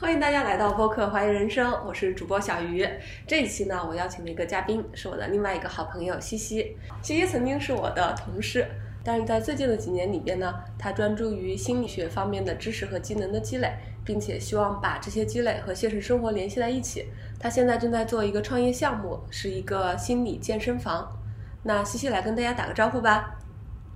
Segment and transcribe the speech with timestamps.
[0.00, 2.88] 欢迎大家来到播客《怀疑人生》，我是主播小鱼。
[3.26, 6.76] 这一期呢，我邀请了一个嘉宾，是我的另外一个好朋友西西。
[7.02, 8.66] 西西曾经是我的同事，
[9.04, 13.72] 但是在最近的几年里边呢，他专注于心理学方面的知识和技能的积累，
[14.04, 17.06] 并且希望把这些积累和现实生活联系在一起。
[17.40, 21.12] 他现在正在做一个创业项目，是一个心理健身房。
[21.62, 23.36] 那西西来跟大家打个招呼吧。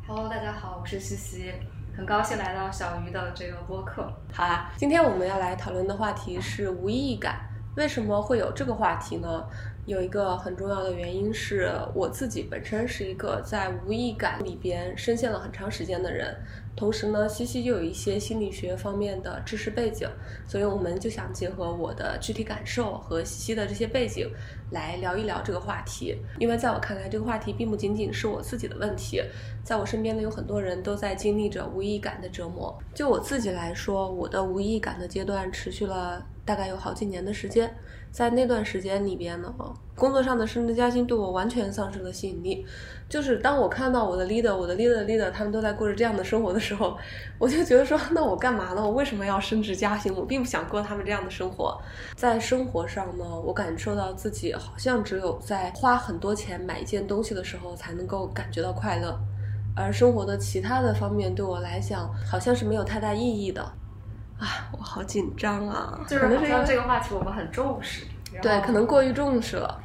[0.07, 1.53] Hello，大家好，我是西西，
[1.95, 4.11] 很高兴来到小鱼的这个播客。
[4.33, 7.41] 好啦，今天我们要来讨论的话题是无意义感。
[7.77, 9.45] 为什么会有这个话题呢？
[9.85, 16.35] 有一个很重要的原因是我自己本身是一个在无意义感里边深陷了很长时间的人，
[16.75, 20.09] 同时呢，西西又有一些心理学方面的知识背景，
[20.47, 24.31] 所以我们就想结合我的具体感受和西西的这些背景
[24.71, 26.17] 来聊一聊这个话题。
[26.39, 29.23] 因为在我看来，这个话题并不仅仅是我自己的问题，
[29.63, 32.77] 在我身边呢有很多人都在经历着无意义感的折磨。
[32.95, 37.73] 就我自己来说，我的无意义感的阶段持续了大概有好几年的时间，
[38.13, 39.53] 在那段时间里边呢，
[39.97, 42.65] 工作上的升职加薪对我完全丧失了吸引力。
[43.09, 46.97] 就是当我看到我的 leader、我的 leader leader 他们都在过着这样的生活的时候，
[47.39, 48.83] 我就觉得说，那我干嘛呢？
[48.83, 50.15] 我为什么要升职加薪？
[50.15, 51.81] 我并不想过他们这样的生活。
[52.15, 59.19] 在生活上呢，我感受到自己好像只有在花很多钱买一件东西的时候，才能够感觉到快乐。
[59.75, 63.73] 而生活的其他的方面对我来讲，好像是没有太大意义的。
[64.43, 66.01] 啊，我好紧张啊！
[66.09, 68.07] 就是好像可能是因为这个话题我们很重视，
[68.43, 69.81] 对，可能过于重视了。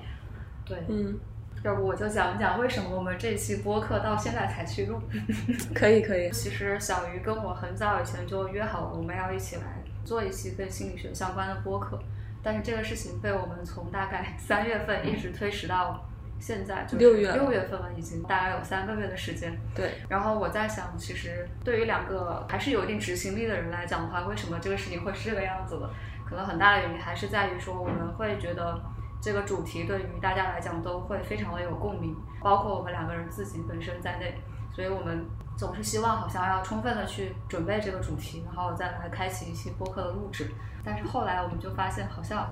[0.65, 0.83] 对。
[0.89, 1.15] 嗯，
[1.63, 4.99] 要不我就讲一讲为什么我们这期播客到现在才去录。
[5.75, 6.31] 可以可以。
[6.31, 11.99] 其实小鱼跟我很早以前就约好了，我们要一起来做一期跟心理学相关的播客，
[12.41, 16.06] 但是这个事情被我们从大概三月份一直推迟到
[16.39, 19.57] 现在，就是六月六月份了，已经大概有三个月的时间。
[19.75, 25.89] 对，然后我在想，其实对于两个还是有一定执行力的人来讲的话，为什么这个事情会是这个样子的？
[26.29, 28.79] 可能很大的原因还是在于说，我们会觉得
[29.21, 34.35] 这个主题对于大家来讲都会非常的有共鸣，包括我们两个人自己本身在内，
[34.75, 35.25] 所以我们
[35.57, 40.51] 总是希望好像要充分的去准备这个主题，然后再来开启一期播客的录制。
[40.89, 42.49] 但是后来我们就发现，好像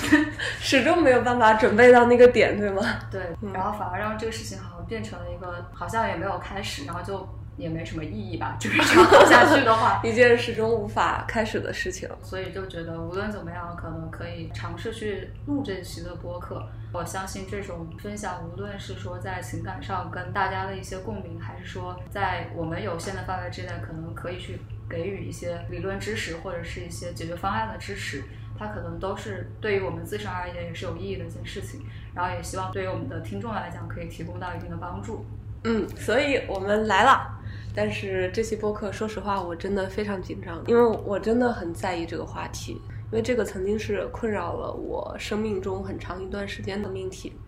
[0.60, 2.82] 始终没有办法准备到那个点，对吗？
[3.10, 3.22] 对，
[3.54, 7.26] 然后反而让这个事情好像变成了一个好像也没有开始，然后就
[7.56, 12.06] 也没什么意义吧，就是这样 走下去的话，一件始终无法开始的事情。
[12.22, 16.62] 所以就觉得无论怎么样，可能可以尝试去录这期的播客。
[16.92, 28.22] 我相信这种分享，无论是说在情感上跟大家的一些共鸣，还是说在我们有限的范围之内，可能可以去给予一些理论知识或者是一些解决方案的支持，
[28.58, 31.82] 它可能都是对于我们自身而言也是有意义的一件事情。
[32.14, 35.24] 然后也希望对于我们的听众来讲，可以提供到一定的帮助。
[35.64, 37.38] 嗯，所以我们来了。
[37.74, 47.38] 但是这期播客，说实话，我真的非常紧张，因为我真的很在意这个话题，因为这个曾经是困扰了我生命中很长一段时间的命题。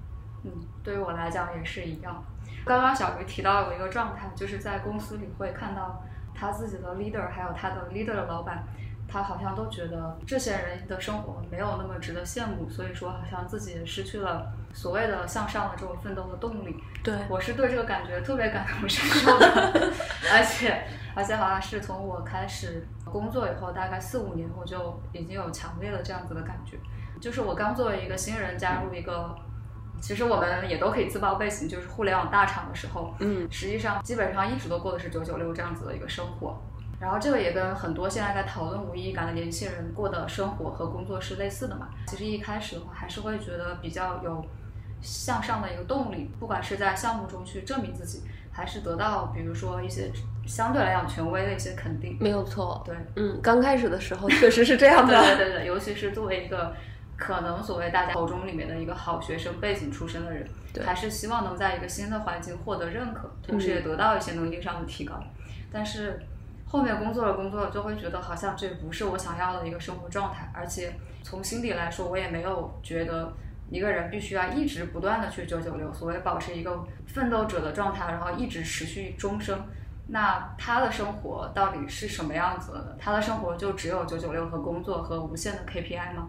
[0.45, 0.51] 嗯，
[0.85, 2.23] 对于我来讲也是一样。
[2.65, 6.05] 刚刚小鱼提到有一个状态，就是在公司里会看到
[6.41, 8.65] 他自己的 leader，还有他的 leader 的老板，
[9.07, 16.83] 他好像都觉得这些人的生活没有那么值得羡慕，所以说好像自己也失去了所谓的向上的这种奋斗的动力。
[17.05, 19.47] 对，我是对这个感觉特别感同身受的
[20.33, 20.83] 而且
[21.15, 26.79] 而且好像是从我开始工作以后，大概四五年，我就已经有强烈的这样子的感觉，
[27.21, 29.37] 就是我刚作为一个新人加入一个。
[30.01, 36.61] 其实我们也都可以自曝背景，就是互联网大厂的时候，嗯，实际上基本上一直都过的是九九六这样子的一个生活。
[37.01, 41.89] 然后这个也跟很多现在在讨论无意义感的年轻人过的生活和工作是类似的嘛。
[42.07, 44.45] 其实一开始的话，还是会觉得比较有
[45.01, 48.23] 向上的一个动力，不管是在项目中去证明自己，
[48.53, 50.13] 还是得到比如说一些
[50.47, 52.19] 相对来讲权威的一些肯定。
[52.21, 52.83] 没有错。
[52.85, 55.37] 对，嗯，刚开始的时候确实是这样对的。
[55.37, 56.75] 对对对，尤其是作为一个
[57.21, 65.23] 可能所谓大家口中里面的一个好学生背景出身的人，对还是希望能在一个新的环境获得认可，同时也得到一些能力上的提高。
[65.71, 66.19] 但是
[66.67, 73.33] 后面工作了工作了，就会觉得好像这不是我想要的一个生活状态，而且从心底来说，我也没有觉得。
[73.73, 79.57] 一个人必须要一直不断的去九九六，所谓保持一个奋斗者的状态，然后一直持续终生。
[80.09, 82.97] 那他的生活到底是什么样子的呢？
[82.99, 86.29] 他的生活就只有九九六和工作和无限的 KPI 吗？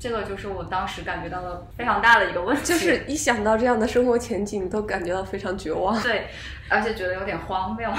[0.00, 6.02] 这个就是我当时感觉到的非常大的一个问题，就是一想到这样的生活前景，都感觉到非常绝望。
[6.02, 6.28] 对，
[6.70, 7.92] 而且觉得有点荒谬。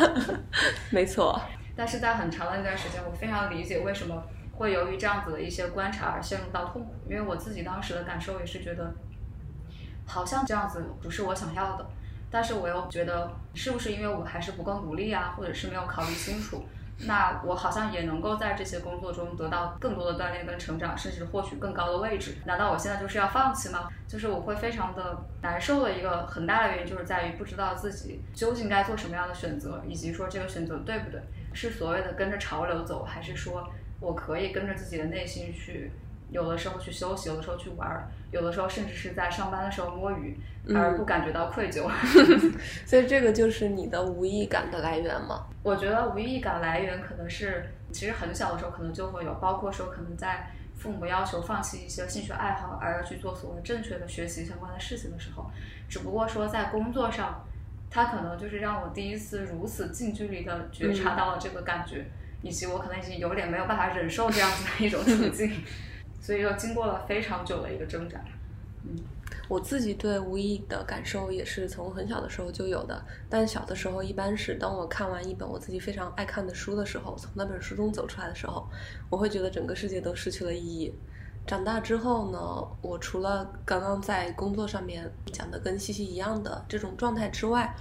[0.92, 1.40] 没错，
[1.74, 4.22] 但是在很长的一段时间，我非常理解为什么
[4.52, 8.92] 会由于这样子的一些观察而陷入到痛苦，因为我自己当时的感受也是觉得，
[10.06, 11.86] 好像这样子不是我想要的。
[12.30, 16.62] 但是我又觉得是不是因为我还是不够努力啊，或者是没有考虑清楚？
[17.06, 22.36] 那我好像也能够在这些工作中得到更多的锻炼跟成长，甚至获取更高的位置。
[22.44, 23.88] 难道我现在就是要放弃吗？
[24.06, 31.20] 就是我会非常的难受的一个很大的原因，就是在于不知道自己究竟该做什么样的选择，以及说这个选择对不对，
[31.52, 33.68] 是所谓的跟着潮流走，还是说
[34.00, 35.90] 我可以跟着自己的内心去，
[36.30, 40.38] 有的时候去休息，有的时候去玩，有的时候甚至是在上班的时候摸鱼，
[40.74, 41.88] 而不感觉到愧疚。
[42.84, 45.46] 所以这个就是你的无意感的来源吗？
[45.62, 55.50] 我觉得无意感来源可能是，其实很小的时候可能就会有，包括说可能在父母要求放弃一些兴趣爱好，而要去做所谓正确的学习相关的事情的时候，
[55.88, 57.44] 只不过说在工作上，
[57.90, 62.04] 他可能就是让我第一次如此近距离的觉察到了这个感觉，
[62.42, 65.50] 以及我可能已经有点没有办法忍受这样子的一种处境，
[66.24, 68.18] 所以要经过了非常久的一个挣扎，
[68.82, 68.96] 嗯。
[69.46, 78.66] 我自己对无意的感受也是从很小的时候就有的，但小的时候一般是当我看完一本我自己非常爱看的书的时候，从那本书中走出来的时候，
[79.10, 80.94] 我会觉得整个世界都失去了意义。
[81.46, 82.38] 长大之后呢，
[82.80, 87.74] 我除了刚刚在工作上面讲的跟西西一样的这种状态之外，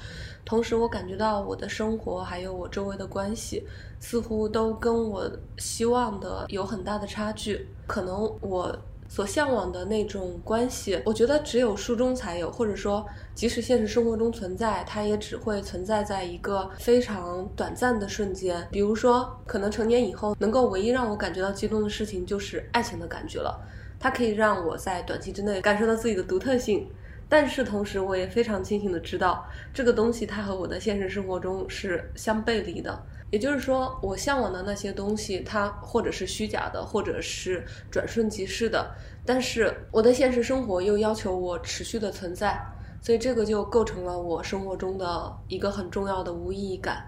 [0.44, 3.65] 同时我感觉到我的生活还有我周围的关系，
[4.00, 7.68] 似乎都跟我希望的有很大的差距。
[7.88, 8.77] 可能我。
[9.13, 13.06] 所向往的那种关系，我觉得只有书中才有，或者说，
[13.36, 18.68] 即使现实生活中存在，它也只会存在在一个非常短暂的瞬间。
[18.71, 23.56] 比如说，可能成年以后，能够唯一让我感觉到激动的事情就是爱情的感觉了。
[24.00, 26.89] 它可以让我在短期之内感受到自己的独特性，
[27.30, 33.00] 但是同时，我也非常清醒的知道，这个东西它和我的现实生活中是相背离的。
[33.33, 38.91] 也就是说，我向往的那些东西，它或者是虚假的，或者是转瞬即逝的。
[39.25, 42.63] 但是我的现实生活又要求我持续的存在，
[43.01, 47.03] 所以这个就构成了我生活中的一个很重要的无意义感。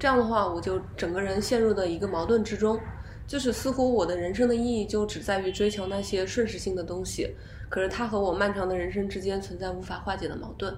[0.00, 2.76] 这样的话，我就整个人陷入的一个矛盾之中，
[3.28, 7.32] 就是似乎我的人生的意义就只在于追求那些瞬时性的东西，
[7.68, 10.76] 可是它和我漫长的人生之间存在无法化解的矛盾。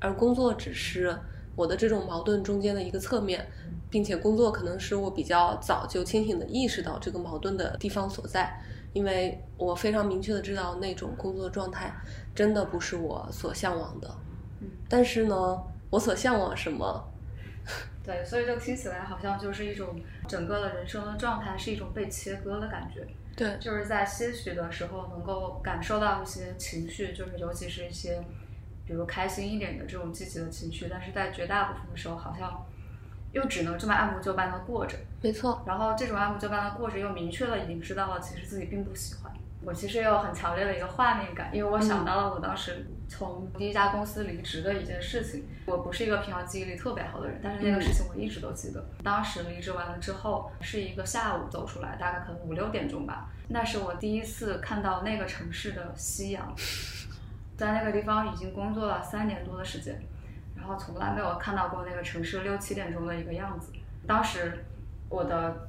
[0.00, 1.14] 而工作只是
[1.54, 3.46] 我的这种矛盾中间的一个侧面。
[3.94, 8.60] 并且工作可能是我比较早就清醒的意识到这个矛盾的地方所在，
[8.92, 11.94] 因为我非常明确的知道那种工作状态
[12.34, 14.12] 真的不是我所向往的。
[14.60, 17.08] 嗯，但是呢，我所向往什么？
[18.02, 19.94] 对，所以就听起来好像就是一种
[20.26, 23.06] 整个的人生的状态是一种被切割的感觉。
[23.36, 28.20] 对，就是在些许的时候能够感受到一些情绪，就是尤其是一些
[28.84, 32.66] 比如开心一点的这种积极的情绪，但是在绝大部分的时候好像。
[33.34, 35.62] 又只能这么按部就班的过着，没错。
[35.66, 39.32] 然后这种按部就班的过着，又明确了已经知道了，其实自己并不喜欢。
[39.66, 45.46] 我其实也有很强烈的一个画面感，因为我想到了我当时从第一家公司离职的一件事情。
[45.66, 48.84] 我不是一个平常记忆力特别好的人，但是那个事情我一直都记得。
[49.02, 53.30] 当时离职完了之后，是一个下午走出来，大概可能五六点钟吧。
[53.48, 56.54] 那是我第一次看到那个城市的夕阳，
[57.56, 59.98] 在那个地方已经工作了三年多的时间。
[60.64, 63.70] 然后从来没有看到过那个城市六七点钟的一个样子。
[64.06, 64.64] 当时
[65.10, 65.68] 我的，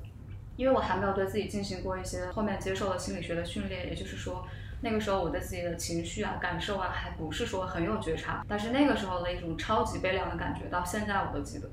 [0.55, 4.47] 因为我还没有对自己进行过一些后面接受了心理学的训练，也就是说，
[4.79, 8.45] 那个时候我对自己的情绪啊、感受啊，还不是说很有觉察。
[8.47, 11.69] 但是那个时候的一种超级悲凉的感觉，到现在我都记得。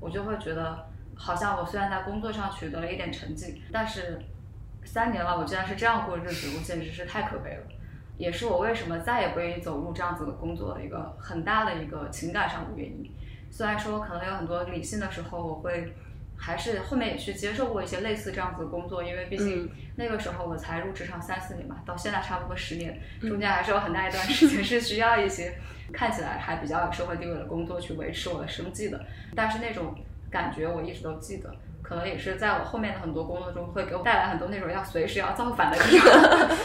[0.00, 4.18] 我就会觉得，好像我虽然在工作上取得了一点成绩，但是
[4.82, 7.62] 三年了，我居然是这样过日子，我简直是太可悲了。
[8.18, 13.10] 也是我为什么再也不愿意走入这样子的工作的一个很大的一个情感上的原因。
[13.50, 15.92] 虽然说可能有很多理性的时候，我会
[16.36, 25.54] 还是后面也去接受过一些类似这样子的工作，因为毕竟那个时候我才入职场三四年嘛，到现在差不多十年，中间还是有很大一段时间 是需要一些
[25.92, 29.04] 看起来还比较有社会地位的工作去维持我的生计的。
[29.34, 29.94] 但是那种
[30.30, 36.56] 感觉我一直都记得，可能也是在我后面的很多工作中会给我带来很多那种要随时要造反的地方。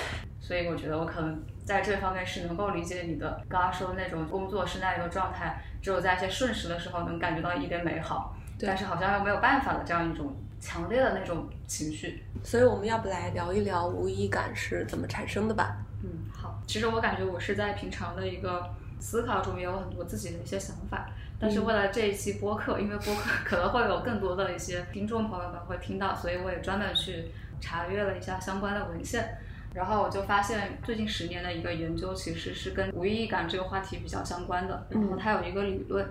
[0.47, 12.23] 所以我觉得我可能在这方面是能够理解你的刚刚说的那种工作是那一个状态，只有在一些瞬时的时候能感觉到一点美好，但是好像又没有办法的这样一种强烈的那种情绪。
[12.45, 15.75] 所以我们要不来聊一聊无意感是怎么产生的吧？
[16.01, 16.57] 嗯，好。
[16.65, 27.25] 其实我感觉我是在平常的一个思考中也有很多自己的一些想法，但是为了这一期播客，因为播客 可能会有更多的一些听众朋友们会听到，所以我也专门去
[27.59, 29.37] 查阅了一下相关的文献。
[29.77, 34.87] 然后我就发现，最近十年的一个研究其实是跟无意义感这个话题比较相关的。
[34.89, 36.03] 然后它有一个理论，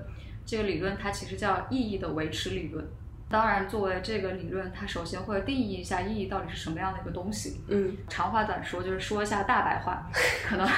[0.45, 2.87] 这个理论它其实叫意义的维持理论。
[3.29, 7.61] 当然，作为这个理论，它首先会定义一下意义到底是什么样的一个东西。
[7.67, 10.09] 嗯长话短说，就是说一下大白话，
[10.47, 10.69] 可能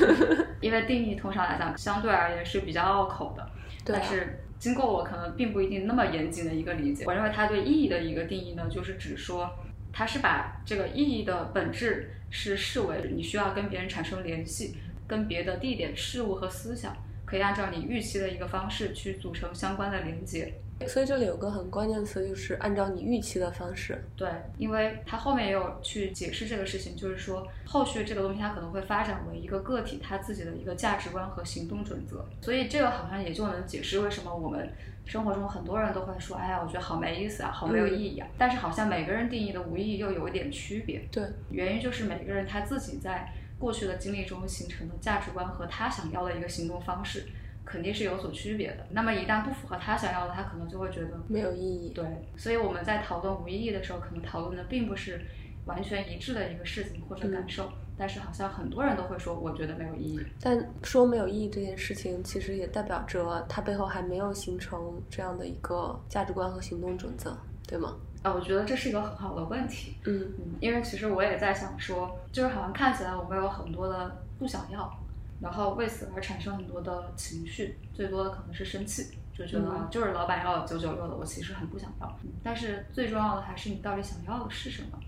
[0.60, 3.48] 因为定义通常来讲相对而言是比较拗口的，
[3.86, 9.50] 对啊但是经过我可能并不一定那么严谨的一个理解，我认为它对意义的一个定义呢，就是指说
[9.96, 20.52] 它是把这个意义的本质是视为你需要跟别人产生联系，跟别的地点、事物和思想可以按照你预期的一个方式去组成相关的连接。
[20.86, 24.02] 所以这里有个很关键词，就是按照你预期的方式。
[24.16, 34.70] 对，因为他后面也有去解释这个事情，就是说后续这个东西它可能会发展为一个个体他自己的一个价值观和行动准则，所以这个好像也就能解释为什么我们
[35.04, 38.26] 生活中很多人都会说，哎呀，我觉得好没意思啊，好没有意义啊。
[38.38, 47.26] 但是好像每个人定义的无意义又有一点区别，对，原因就是每个人他自己在过去的经历中形成的价值观和他想要的一个行动方式。
[47.64, 48.86] 肯定是有所区别的。
[48.90, 51.92] 那么一旦不符合他想要的，他可能就会觉得没有意义。
[51.94, 52.04] 对，
[52.36, 55.20] 所以我们在讨论无意义的时候，可能讨论的并不是
[55.66, 60.20] 完全一致的一个事情或者感受，但是好像很多人都会说，我觉得没有意义。
[60.40, 67.34] 但说没有意义这件事情，其实也代表着它背后还没有形成这样的一个价值观和行动准则，
[67.66, 67.96] 对吗？
[68.22, 69.96] 啊，我觉得这是一个很好的问题。
[70.04, 74.90] 嗯嗯，因为其实我也在想说，就是好像看起来我们有很多的不想要，
[75.44, 82.18] 然后为此而产生很多的情绪，最多的可能是生气，就觉得、就是老板要九九六的，我其实很不想要。
[82.24, 84.98] 嗯但是最重要的还是你到底想要的是什么。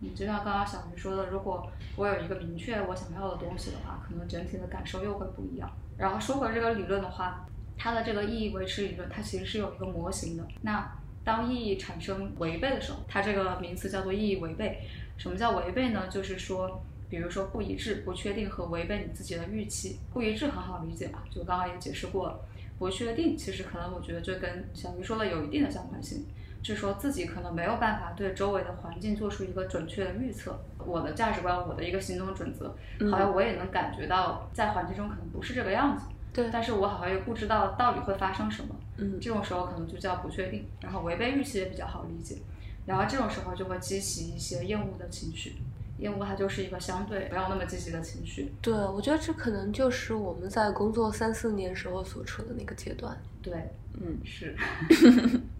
[0.00, 5.70] 你，就像刚刚小鱼说的，如果我有一个明确我想要的东西的话，可能整体的感受又会不一样。
[5.96, 7.46] 然后说回这个理论的话，
[7.78, 10.44] 它的这个意义维持理论，它其实是有一个模型的。
[10.62, 14.82] 那当意义产生违背的时候，它这个名词叫做意义违背。
[15.16, 16.08] 什么叫违背呢？
[16.08, 19.98] 就是说，比如说不一致、不确定和违背你自己的预期。
[20.12, 22.40] 不一致很好理解嘛，就刚刚也解释过了。
[22.78, 26.24] 不确定其实可能我觉得就跟小鱼说的有一定的相关性，
[26.60, 30.58] 就是说自己可能没有办法对周围的环境做出一个准确的预测。
[30.78, 32.74] 我的价值观，我的一个行动准则，
[33.10, 36.06] 好像我也能感觉到在环境中可能不是这个样子。
[36.32, 42.38] 对，但是我好像又不知道到底会发生什么，嗯这种时候可能就叫不确定，然后违背预期也比较好理解，
[42.86, 45.54] 然后这种时候就会激起一些厌恶的情绪，
[45.98, 53.16] 厌恶它就是一个相对没有那么积极的情绪，对，我觉得这可能就是我们在工作三四年时候所处的那个阶段。
[53.40, 53.52] 对，
[54.00, 54.56] 嗯，是，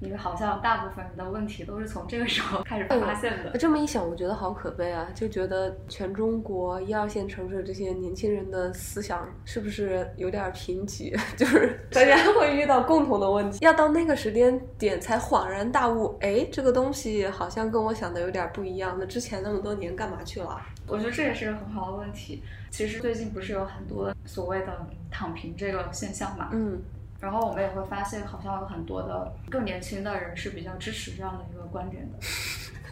[0.00, 5.08] 因为好像大部分人的问题都是从这个时候开始发现的，这么一想，我觉得好可悲啊！
[5.14, 11.18] 就觉得全中国一二线城市这些年轻人的思想是不是有点贫瘠？
[11.36, 18.96] 就是大家会遇到共同的问题，要到那个时间点才恍然大悟，哎，这个东西好像跟我想的有点不一样。
[18.98, 20.60] 那之前那么多年干嘛去了？
[20.86, 22.42] 我觉得这也是个很好的问题。
[22.70, 26.82] 其实最近不是有很多所谓的躺平这个现象嘛，嗯
[27.24, 32.18] 然后我们也会发现，好像有很多的更年轻的人是比较支持这样的一个观点的。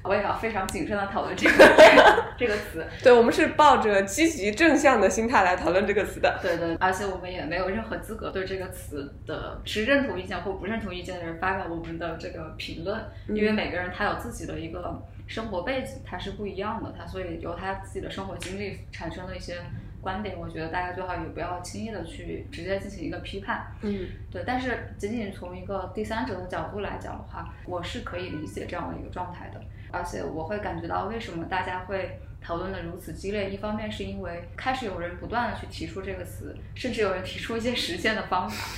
[0.05, 1.55] 我也要非常谨慎的讨论这个
[2.37, 6.41] 这个词，对，我们是抱着积极正向的心态来讨论这个词的。
[6.43, 19.59] 对对，而且我们也没有任何资格对这个词的持认同意见或不认同意见的人发表我们的这个评论，因为每个人他有自己的一个生活背景，他是不一样的，他所以由他自己的生活经历产生了一些
[20.02, 23.73] 观点，我觉得大家最好也不要轻易的去直接进行一个批判。
[23.82, 33.49] 嗯对，但是仅仅从一个第三者的角度来讲的话，我是可以理解这样的一个状态的，而且我会感觉到为什么大家会讨论的如此激烈。
[33.50, 38.68] 一方面是因为开始有人不断的去提出这个词，甚至有人提出一些实践的方法，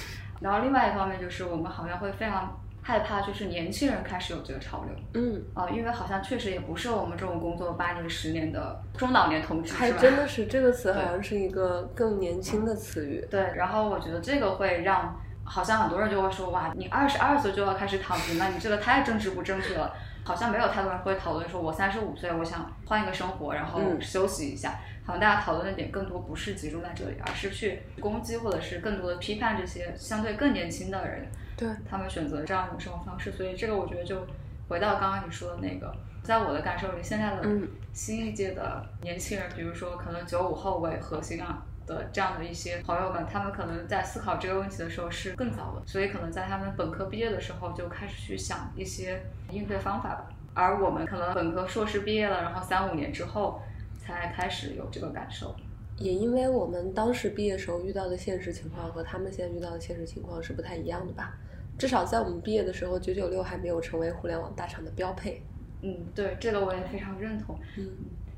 [0.40, 4.94] 然后另外一方面就是我们好像会非常害怕，就是年轻人开始有这个潮流。
[5.14, 9.98] 嗯，啊、因为好像确实也不是我们这种工作八年、十年的中老年同志，还是吧？
[9.98, 13.26] 真的是这个词好像是一个更年轻的词语。
[13.30, 19.90] 对，然后我觉得这个会让，好像很多人就会说，哇，你二十二岁就要开始躺平了，你这个太政治不正确了。
[20.26, 24.78] 好像没有太多人会讨论说，我三十五岁，我想换一个生活，然后嗯休息一下。
[25.06, 33.30] 好像大家讨论的点更多不是集中在这里，而是去攻击或者是更多的批判这些相对更年轻的人，对，他们选择这样一种生活方式。
[33.30, 34.26] 所以这个我觉得就
[34.68, 50.30] 回到刚刚你说的那个，在我的感受里，现在的嗯新一届的年轻人，比如说可能九五后为核心啊的这样的一些朋友们，他们可能在思考这个问题的时候是更早的，所以可能在他们本科毕业的时候就开始去想一些应对方法吧。
[50.54, 53.60] 而我们可能本科、硕士毕业了，然后三五年之后
[54.04, 55.54] 才开始有这个感受。
[55.96, 61.36] 也因为我们当时毕业时候遇到的现实情况和他们现在遇到的现实情况是不太一样的吧？
[61.78, 65.42] 至少在我们毕业的时候，九九六还没有成为互联网大厂的标配。
[65.82, 67.58] 嗯，对，这个我也非常认同。
[67.76, 67.88] 嗯，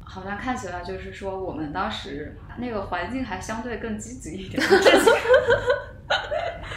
[0.01, 4.63] 好像看起来就是说，我们当时那个环境还相对更积极一点。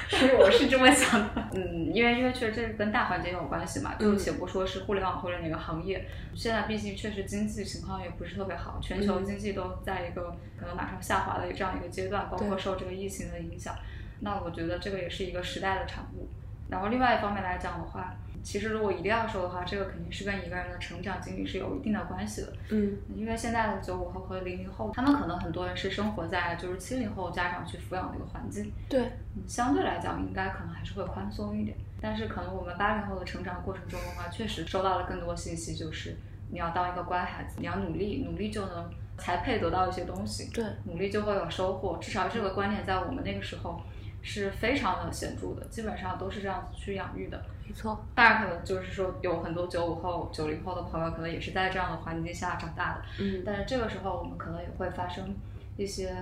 [0.08, 13.76] 这几其实我是这么想的， 嗯，因为因为确实这跟大环境有关系嘛，就且不说是互联网或者哪个行业，现在毕竟确实经济情况也不是特别好，全球经济都在一个可能马上下滑的这样一个阶段，包括受这个疫情的影响，
[14.20, 16.30] 那我觉得这个也是一个时代的产物。
[16.70, 18.16] 然后另外一方面来讲的话。
[18.44, 22.54] 其实，如果一定要说的话，这个肯定是跟一个人的成长经历是有一定的关系的。
[22.70, 28.72] 嗯，因为现在的九五后和零零后，他们可能很多人是生活在就是七零后家长去抚养的一个环境。
[28.88, 29.12] 对，
[29.48, 31.78] 相对来讲，应该可能还是会宽松一点。
[32.02, 36.18] 但是，可能我们八零后的成长过程中的话，确实收到了更多信息，就是
[36.50, 40.50] 你要当一个乖孩子，你要努力，努力就能才配得到一些东西。
[40.54, 41.98] 对，努力就会有收获。
[42.02, 43.82] 至少这个观念在我们那个时候。
[44.22, 47.42] 是非常的显著的，基本上都是这样子去养育的。
[47.70, 53.02] 没错，当然可能就是说有很多九五后、九零后的朋友，可能也是在这样的环境下长大的。
[53.20, 55.36] 嗯，但是这个时候我们可能也会发生
[55.78, 56.16] 一些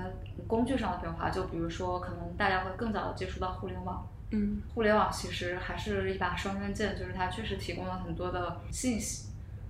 [0.46, 4.06] 工具上的变化，就比如说可能大家会更早的接触到互联网。
[4.32, 9.28] 嗯，互联网其实还是一把双刃剑，就是它确实提供了很多的信息。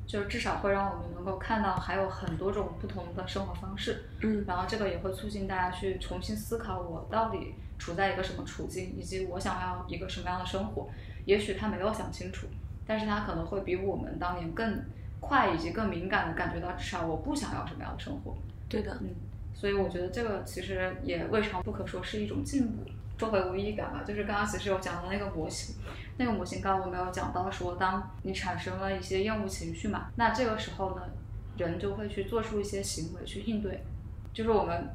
[0.07, 10.87] 就是至少会让我们能够看到还有很多种不同的生活方式，嗯，然后这个也会促进大家去重新思考我到底处在一个什么处境，以及我想要一个什么样的生活。
[11.27, 12.47] 也许他没有想清楚，
[12.87, 14.81] 但是他可能会比我们当年更
[15.19, 18.35] 快以及更敏感的感觉到，至少我不想要什么样的生活。
[18.69, 19.09] 对的，嗯，
[19.53, 22.83] 所以我觉得这个其实也未尝不可说是一种进步。
[23.19, 25.75] 说回无意义感吧，就是刚刚其实有讲到那个模型，
[26.17, 31.01] 那个模型刚刚我没有讲到说，当你产生了一些厌恶情绪嘛，那这个时候呢，
[31.57, 33.83] 人就会去做出一些行为去应对，
[34.33, 34.89] 就是我们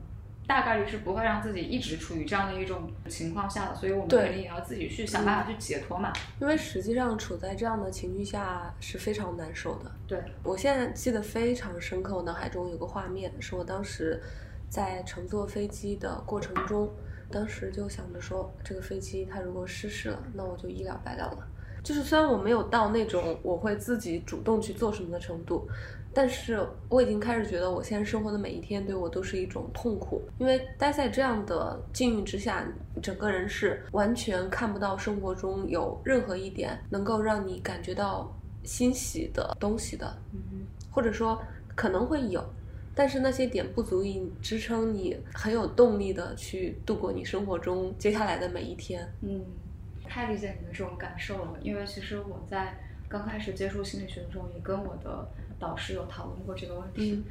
[0.46, 6.12] 大概率是不会让自己一直处于这样的一种情况下的，所以我们肯定也要自己去想办法去解脱嘛。
[6.40, 9.90] 因为实际上处在这样的情绪下是非常难受的。
[10.06, 14.20] 对我现在记得非常深刻，我脑海中有个画面，是我当时
[14.68, 16.90] 在乘坐飞机的过程中。
[17.30, 21.48] 当时就想着说，这个飞机它如果失事了，那我就一了百了了。
[21.82, 25.66] 就是虽然我没有到那种我会自己主动去做什么的程度，
[26.14, 32.66] 但是我已经开始觉得我现在生活的每一天对我都是一种痛苦，因为待在这样的境遇之下，
[33.02, 38.30] 整个人是完全看不到生活中有任何一点能够让你感觉到
[38.62, 41.40] 欣喜的东西的，嗯，或者说
[41.74, 42.44] 可能会有。
[42.94, 49.10] 但是那些点不足以支撑你很有动力的去度过你生活中接下来的每一天。
[49.22, 49.42] 嗯，
[50.06, 51.54] 太理解你的这种感受了。
[51.62, 55.26] 因为其实我在刚开始接触心理学的时候，也跟我的
[55.62, 57.12] 导师有讨论过这个问题。
[57.12, 57.24] 嗯，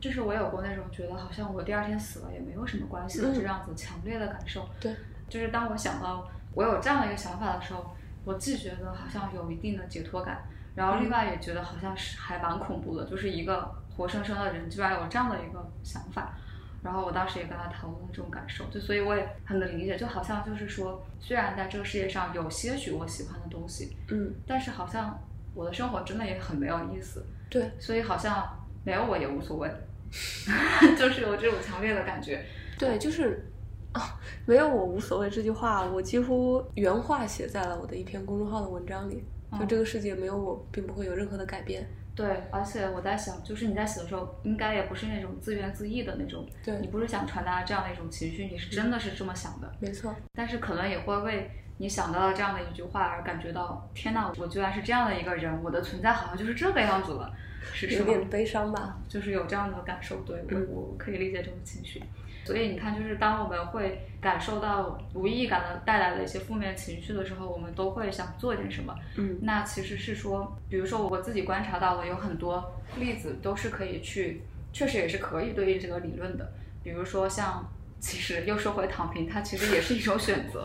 [0.00, 4.68] 就是我有过那种觉得好像我第二天死了也没有什么关系的这样子强烈的感受。
[4.80, 4.96] 对，
[5.28, 7.94] 就是当我想到我有这样的一个想法的时候，
[8.24, 10.42] 我既觉得好像有一定的解脱感，
[10.74, 13.72] 然后另外也觉得好像是还蛮恐怖的，就是一个。
[13.96, 16.34] 活生生的人居然有这样的一个想法，
[16.82, 25.16] 然后我当时也跟他讨论这种感受，就所以我也很能理解，就好像就是说，虽然在这个世界上有些许我喜欢的东西，嗯，但是好像
[25.54, 28.46] 我的生活真的也很没有意思，对，所以好像
[28.84, 29.70] 没有我也无所谓，
[30.98, 32.44] 就是有这种强烈的感觉，
[32.78, 33.50] 对，就是
[33.92, 39.24] 啊，没有我无所谓这句话，我几乎原话写在了我的一篇公众号的文章里，
[39.58, 41.86] 就这个世界没有我，并不会有任何的改变。
[42.16, 50.14] 对，而且我在想，就是你在写的时候，应该也不是那种自怨自艾的那种，对你不是想传达这样的一种情绪，你是真的是这么想的，没错。
[50.32, 57.34] 但是可能也会为你想到了这样的一句话而感觉到，天哪，我居然是这样的一个人，我的存在好像就是这个样子了，
[57.72, 58.96] 是有点悲伤吧？
[59.08, 62.02] 就是有这样的感受，对我我可以理解这种情绪。
[62.44, 68.94] 所以你看，就是当我们会感受到无意义感的带来的一些负面情绪的时候，我们都会想做点什么。
[69.16, 74.42] 嗯，那其实是说，比如说我自己观察到的有很多例子，都是可以去，
[74.74, 76.52] 确实也是可以对应这个理论的。
[76.82, 77.66] 比如说像，
[77.98, 80.62] 其实又说回躺平，它其实也是一种选择，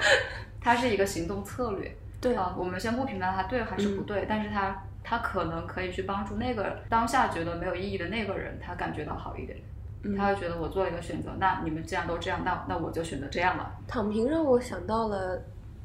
[0.62, 1.96] 它是一个行动策略。
[2.22, 9.58] 对啊，我们先不评判它对还是不对，但是它它可能可以去帮助那个当下觉得没有意义的那个人，他感觉到好一点。
[10.18, 13.70] 他会觉得我做了一个选择，那你们既然都这样，那那我就选择这样了。
[13.86, 15.42] 躺平让我想到了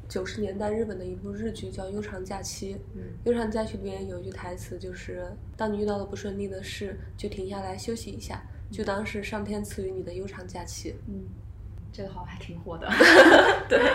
[0.07, 2.75] 九十年代日本的一部日剧，叫《悠长假期》。
[2.95, 5.25] 嗯，悠长假期里面有一句台词，就是
[5.57, 10.95] 当你遇到了不顺利的事，就停下来休息一下，就当是上天赐予你的悠长假期。
[11.07, 11.25] 嗯，
[11.91, 12.87] 这个好像还挺火的。
[13.67, 13.91] 对，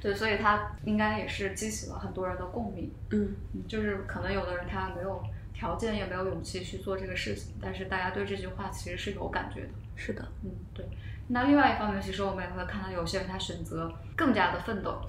[0.00, 2.92] 对，所以它应该也是激起了很多人的共鸣。
[3.10, 3.34] 嗯，
[3.66, 5.20] 就是可能有的人他没有。
[5.58, 9.70] 条件也没有勇气去做这个事情，但是大家对这句话其实是有感觉的。
[9.96, 10.86] 是的，嗯，对。
[11.26, 15.02] 那另外一方面，其实我们也会看到有些人他选择更加的奋斗。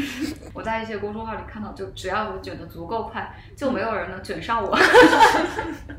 [0.54, 4.74] 我在一些公众号里看到，就只要我卷的足够快，就没有人能卷上我。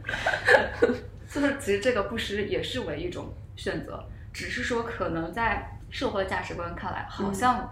[1.29, 7.71] 就是其实这个不失也是为一种选择，只是说可能在社会价值观看来，好像。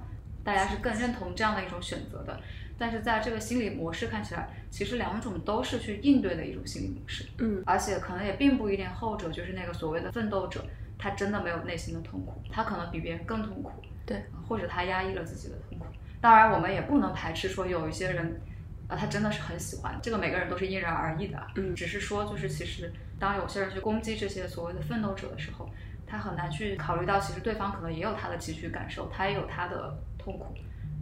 [0.49, 2.39] 大家是更认同这样的一种选择的。
[2.77, 10.65] 但是在这个心理模式看起来，其实两种都是去应对的一种心理模式，嗯而且可能也并不一定后者就是那个所谓的奋斗者，
[10.97, 13.71] 他真的没有内心的痛苦，他可能比别人更痛苦，
[14.05, 15.85] 对，或者他压抑了自己的痛苦。
[16.21, 18.39] 当然，我们也不能排斥说有一些人，
[18.87, 25.69] 啊，他真的是很喜欢这个，每个人都是因人而异的，嗯只是说就是其实当有些人去攻击这些所谓的奋斗者的时候，
[26.07, 30.53] 他很难去考虑到其实对方可能也有他的崎岖感受，他也有他的痛苦，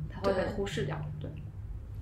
[0.09, 1.29] 他会被忽视掉，对。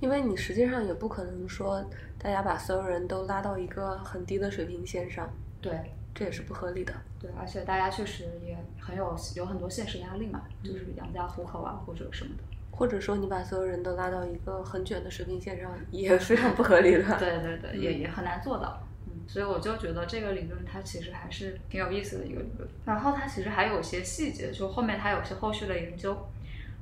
[0.02, 1.84] 因为你实际上也不可能说
[2.20, 5.28] 大家把所有人都拉到一个很低的水平线上，
[5.62, 5.80] 对
[6.14, 6.94] 这也是不合理的。
[7.20, 12.44] 对，而且大家确实也很有有很多现实压力嘛，就是养家糊口啊或者什么的。
[12.72, 17.18] 或者说你把所有人都拉到一个很卷的水平线上，也非常不合理的。
[17.18, 18.86] 对 对对，也也很难做到。
[19.08, 22.70] 嗯，所以我就觉得这个理论它其实还是挺有意思的一个理论。
[22.86, 26.18] 然后它其实还有一些细节，就后面它有些后续的研究，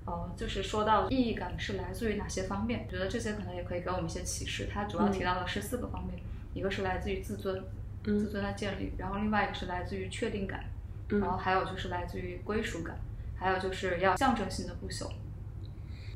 [0.06, 4.68] 呃，就是说到意义感是来自于哪些方面，我觉得这些可能也可以给我们一些启示。
[4.72, 6.20] 它主要提到的是四个方面，
[6.54, 7.64] 一个是来自于自尊，
[8.06, 10.66] 嗯自尊的建立，然后另外一个是来自于确定感，
[11.10, 12.98] 嗯然后还有就是来自于归属感，
[13.36, 15.10] 还有就是要象征性的不朽。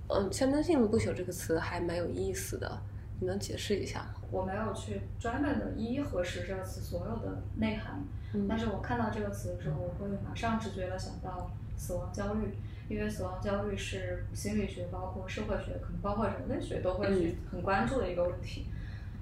[0.09, 2.81] 嗯，象征性的不朽这个词还蛮有意思的，
[3.19, 4.15] 你能解释一下吗？
[4.31, 12.57] 我没有去专门的一一核实这个词所有的内涵，嗯但是我看到这个词的时候，我会马上直觉的想到死亡焦虑，
[12.89, 18.67] 因为死亡焦虑是心理学、包括社会学，可能包括人类学都会去很关注的一个问题。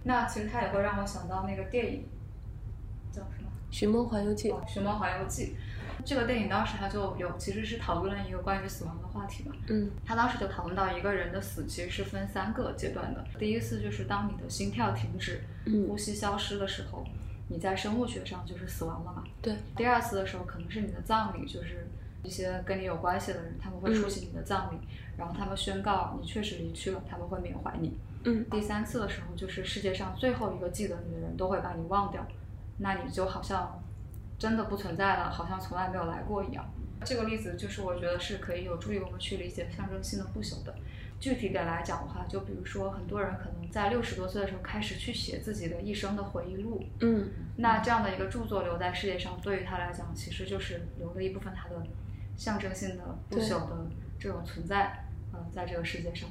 [0.04, 2.06] 那其实它也会让我想到那个电影，
[3.12, 3.50] 叫什么？
[3.76, 5.44] 《寻梦环游记》《寻梦环游记》。
[6.04, 13.26] 这个电影当时它就有其实是讨论了一个关于死亡的话题嘛，嗯他当时就讨论到一个人的死其实是分三个阶段的。
[13.40, 17.04] 第一次就是当你的心跳停止、嗯呼吸消失的时候，
[17.48, 19.24] 你在生物学上就是死亡了嘛。
[19.42, 21.88] 对，第二次的时候可能是你的葬礼，就是
[22.26, 24.78] 一些跟你有关系的人，他们会出席你的葬礼，
[25.18, 27.98] 然后他们宣告你确实离去了，他们会缅怀你。
[28.24, 32.26] 嗯第三次的时候，就是世界上最后一个记得你的人都会把你忘掉，
[32.80, 33.82] 那你就好像
[34.40, 36.66] 真的不存在了，好像从来没有来过一样。
[37.04, 40.74] 这个例子就是我觉得是可以有助于我们去理解象征性的不朽的。
[41.20, 51.82] 具体点来讲的话，就比如说很多人可能在六十多岁的时候开始去写自己的一生的回忆录，嗯那这样的一个著作留在世界上，对于他来讲，其实就是留了一部分他的
[52.38, 53.88] 象征性的不朽的
[54.20, 56.30] 这种存在，呃，在这个世界上。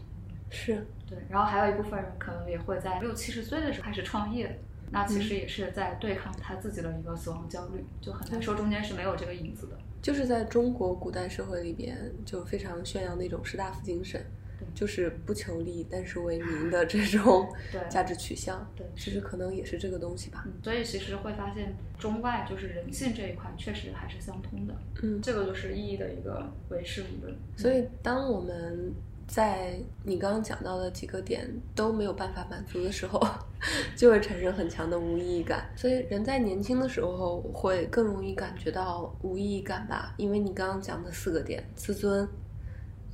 [0.50, 9.76] 是对，然后还有一部分人可能也会在六七十岁的时候开始创业，那其实也是在对抗他自己的一个死亡焦虑，就很难说中间是没有这个影子的。
[10.00, 14.43] 就是在中国古代社会里边，就非常宣扬那种士大夫精神对，
[14.74, 18.66] 就是不求利但是为民的这种 对价值取向。
[18.76, 20.44] 对其实可能也是这个东西吧。
[20.46, 27.34] 嗯，所以其实会发现中外就是人性这一块确实还是相通的，嗯，这个就是意义的一个维持理论。
[27.56, 28.92] 所以当我们
[29.26, 33.18] 在你刚刚讲到的几个点都没有办法满足的时候，
[33.96, 35.66] 就会产生很强的无意义感。
[35.74, 42.28] 所以人在年轻的时候会更容易感觉到无意义感吧，因为你刚刚讲的四个点：自尊、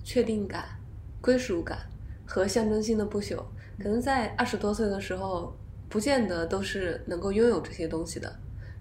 [0.03, 0.65] 确定感、
[1.21, 1.79] 归属感
[2.27, 3.37] 和象征性的不朽，
[3.79, 5.57] 可能在二十多岁的时候，
[5.89, 8.35] 不见得都是能够拥有这些东西的。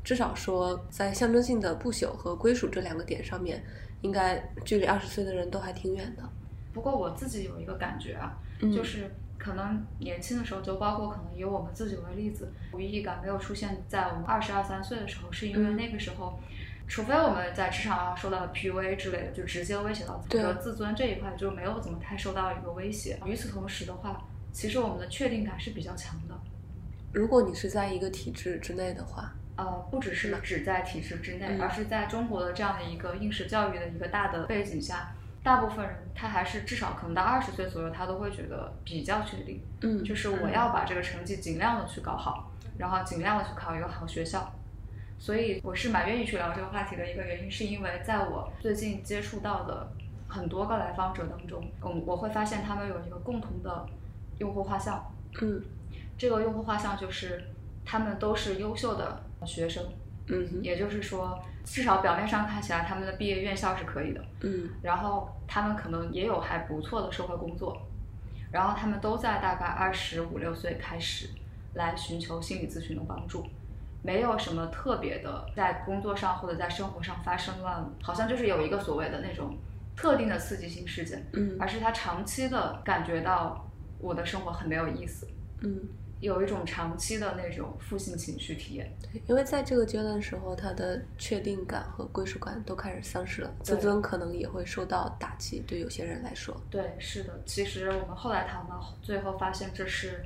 [0.04, 3.63] 至少说，在象征性的不朽和归属这两个点上面，
[4.02, 6.23] 应该距离二十岁的人都还挺远的。
[6.73, 16.39] 不过我自己有一个感觉啊，嗯就是可能年轻的时候，就包括可能以我们自己为例子，无意义感没有出现在我们二十二三岁的时候，是因为嗯那个时候，
[16.89, 20.19] 除非我们在职场上受到 PUA 之类的，就直接威胁到
[20.60, 23.19] 自尊这一块，就没有怎么太受到一个威胁。
[23.25, 24.19] 与此同时的话，
[24.52, 26.36] 其实我们的确定感是比较强的。
[27.13, 35.12] 如果你是在一个体制之内的话，呃，不只是只在体制之内，嗯而是在中国的这样的一个应试教育的一个大的背景下，
[35.43, 44.52] 大部分人他还是至少可能到二十岁左右，他都会觉得比较确定，嗯，就是我要把这个成绩尽量的去搞好，然后尽量的去考一个好学校。
[45.20, 49.92] 所以我是蛮愿意去聊这个话题的一个原因，是因为在我最近接触到的
[50.28, 53.86] 很多个来访者当中，嗯，我会发现他们有一个共同的
[54.40, 55.62] 用户画像，嗯。
[56.18, 57.46] 这个用户画像就是
[57.86, 59.86] 他们都是优秀的学生，
[60.28, 64.70] 嗯哼也就是说，至少表面上看起来他们的毕业院校是可以的，嗯。
[64.82, 67.82] 然后他们可能也有还不错的社会工作，
[68.52, 71.30] 然后他们都在大概二十五六岁开始
[71.76, 73.46] 来寻求心理咨询的帮助，
[74.02, 79.58] 没有什么特别的在工作上或者在生活上发生了，好像就是有一个所谓的那种
[79.96, 85.28] 特定的刺激性事件，嗯而是他长期的感觉到我的生活很没有意思，
[85.62, 85.80] 嗯
[86.22, 88.92] 有一种长期的那种负性情绪体验。
[89.02, 95.64] 对，因为在这个阶段的时候，他的确定感和归属感都开始丧失了，自尊可能也会受到打击。
[95.66, 97.40] 对有些人来说，对，是的。
[97.46, 100.26] 其实我们后来谈到最后，发现这是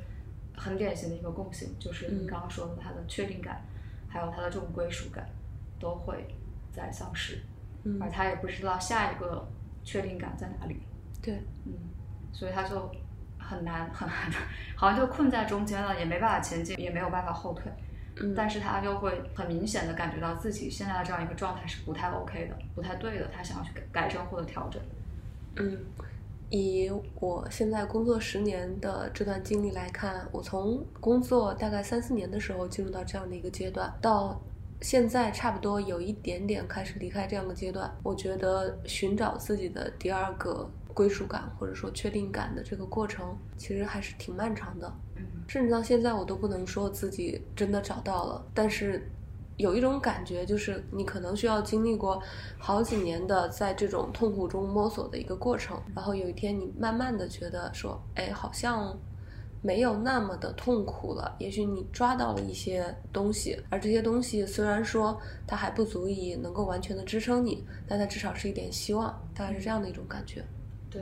[0.63, 3.61] 很典型的一个共性，就是你刚刚说的，他的确定感，
[4.07, 5.27] 还有他的这种归属感，
[5.77, 6.25] 都会
[6.71, 7.43] 在丧失，
[7.83, 9.45] 嗯而他也不知道下一个
[9.83, 10.81] 确定感在哪里。
[11.21, 11.73] 对，嗯，
[12.31, 12.89] 所以他就
[13.37, 14.15] 很难很难，
[14.75, 17.69] 好像就困在中间了，也没办法前进，也没有办法后退。
[18.21, 24.81] 嗯，但是他就会很明显的感觉到自己现在的这样一个状态是不太 OK 的，不太对的，他想要去改改正或者调整。
[25.57, 25.77] 嗯，
[26.55, 26.87] 以
[27.19, 34.39] 我现在工作十年的这段经历来看，我从工作大概三四年的时候进入到这样的一个阶段，到
[34.79, 37.91] 现在差不多有一点点开始离开这样的阶段。
[38.03, 44.87] 我觉得寻找自己的第二个归属感或者说确定感的这个过程，其实还是挺漫长的。
[45.15, 49.09] 嗯甚至到现在，我都不能说自己真的找到了，但是
[49.57, 52.21] 有一种感觉，就是你可能需要经历过
[52.57, 58.97] 好几年的在这种痛苦中摸索的一个过程，然后有一天你慢慢的觉得说，哎，好像
[59.61, 70.43] 没有那么的痛苦了，也许你抓到了一些东西，而这些东西虽然说它还不足以能够完全的支撑你，但它至少是一点希望，大概是这样的一种感觉。
[70.89, 71.01] 对，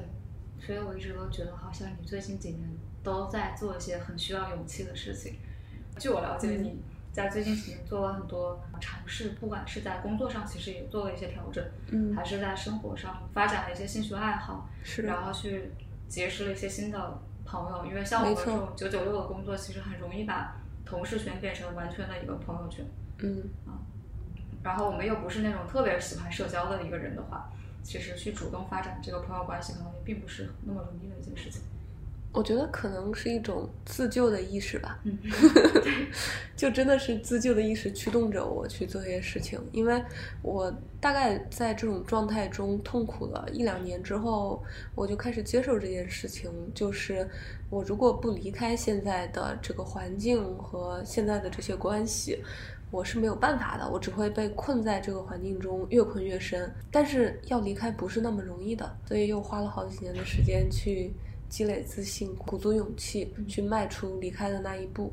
[0.59, 2.69] 所以我一直都觉得，好像你最近几年
[3.01, 5.35] 都在做一些很需要勇气的事情。
[5.97, 6.75] 据我了解，嗯你
[7.11, 15.71] 在最近几年做了很多尝试，不管是在工作上，其实也做了一些调整，嗯还是在生活上发展了一些兴趣爱好，是，然后去
[16.07, 17.85] 结识了一些新的朋友。
[17.85, 22.85] 因为像我们这种九九六的工作，其实很容易把同事圈变成完全的一个朋友圈。
[23.19, 23.77] 嗯啊
[24.63, 27.49] 然后我们又不是那种特别喜欢社交的一个人的话，
[27.81, 31.63] 其实去主动发展这个朋友关系，可能也并不是那么容易的一件事情。
[32.33, 34.99] 我觉得可能是一种自救的意识吧。
[35.03, 35.17] 嗯，
[36.55, 40.01] 就真的是自救的意识驱动着我去做这些事情，因为
[40.41, 44.63] 我大概在这种状态中痛苦了一两年之后，
[44.95, 47.27] 我就开始接受这件事情，就是
[47.69, 52.41] 我如果不离开现在的这个环境和现在的这些关系，
[52.91, 56.73] 我是没有办法的，我只会被困在这个环境中，越困越深。
[56.89, 61.13] 但是要离开不是那么容易的，所以又花了好几年的时间去
[61.51, 65.11] 积累自信，鼓足勇气去迈出离开的那一步。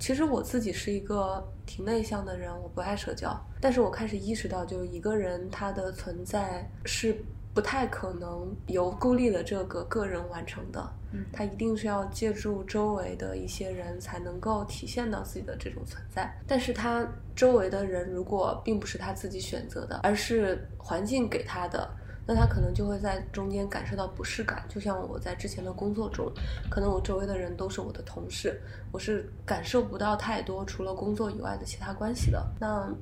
[0.00, 3.30] 其实我自己是一个挺内向的人，我不爱社交。
[3.60, 7.16] 但是我开始意识到，就是一个人他的存在是
[7.54, 16.36] 不太可能由孤立的这个个人完成的，嗯他一定是要借助周围的一些人才能够体现到自己的这种存在。
[16.48, 17.06] 但是他
[17.36, 21.88] 周围的人如果并不是他自己选择的，而是环境给他的。
[22.26, 26.32] 那他可能就会在中间感受到不适感，就像我在之前的工作中，
[26.70, 28.60] 可能我周围的人都是我的同事，
[28.92, 32.44] 我是感受不到太多除了工作以外的其他关系的。
[32.60, 32.92] 那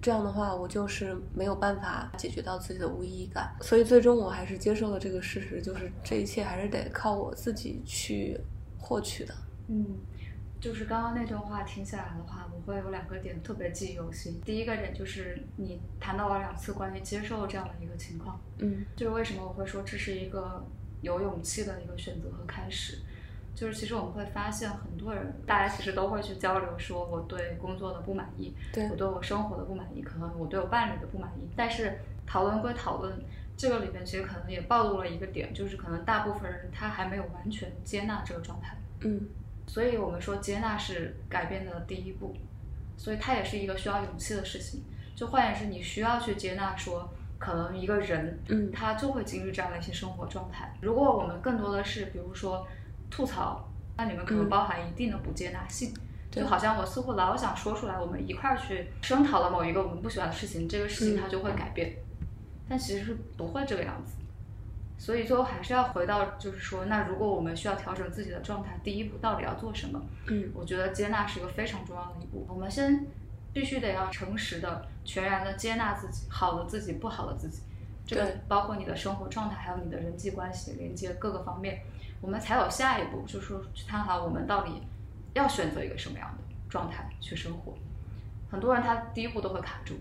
[0.00, 8.38] 这样的话，我就是没有办法解决到自己的无意义感，所以最终我还是接受了这个事实，就是这一切还是得靠我自己去
[8.78, 9.34] 获取的。
[9.68, 9.84] 嗯，
[10.60, 14.40] 就是刚刚那段话听下来的话，我会有两个点特别记忆犹新。
[14.40, 20.64] 第一个点就是你谈到了两次关于接受这样的一个情况，嗯就是为什么我会说这是一个
[21.02, 22.98] 有勇气的一个选择和开始。
[23.54, 31.48] 就是其实我们会发现，很多人大家其实都会去交流，说我对工作的不满意，对我对我生活的不满意，可能我对我伴侣的不满意。
[31.56, 33.18] 但是讨论归讨论，
[33.56, 38.76] 这个里面其实可能也暴露了一个点，就是可能大部分人他还没有完全接纳这个状态。
[39.00, 39.26] 嗯
[39.66, 42.34] 所以我们说接纳是改变的第一步，
[42.96, 44.82] 所以它也是一个需要勇气的事情。
[45.14, 50.74] 就换言之，你需要去接纳说，可能一个人嗯他就会经历这样的一些生活状态。
[50.80, 52.66] 如果我们更多的是比如说
[53.10, 55.92] 吐槽，那你们可能嗯包含一定的不接纳性。
[56.30, 61.94] 对就好像我似乎老想说出来，我们一块儿去声讨了某一个我们不喜欢的事情，这个事情嗯它就会改变，
[62.68, 64.15] 但其实是不会这个样子。
[64.98, 70.02] 所以最后还是要回到，就是说，那如果我们需要调整自己的状态，第一步到底要做什么？
[70.28, 72.46] 嗯我觉得接纳是一个非常重要的一步。
[72.48, 73.06] 我们先
[73.52, 77.62] 必须得要诚实的、全然的接纳自己，好的自己，不好的自己。
[78.06, 81.82] 这个包括你的生活状态，还有你的人际关系、连接各个方面，
[82.20, 84.82] 我们才有下一步，就是说去探讨我们到底
[85.34, 87.74] 要选择一个什么样的状态去生活。
[88.50, 89.94] 很多人他第一步都会卡住，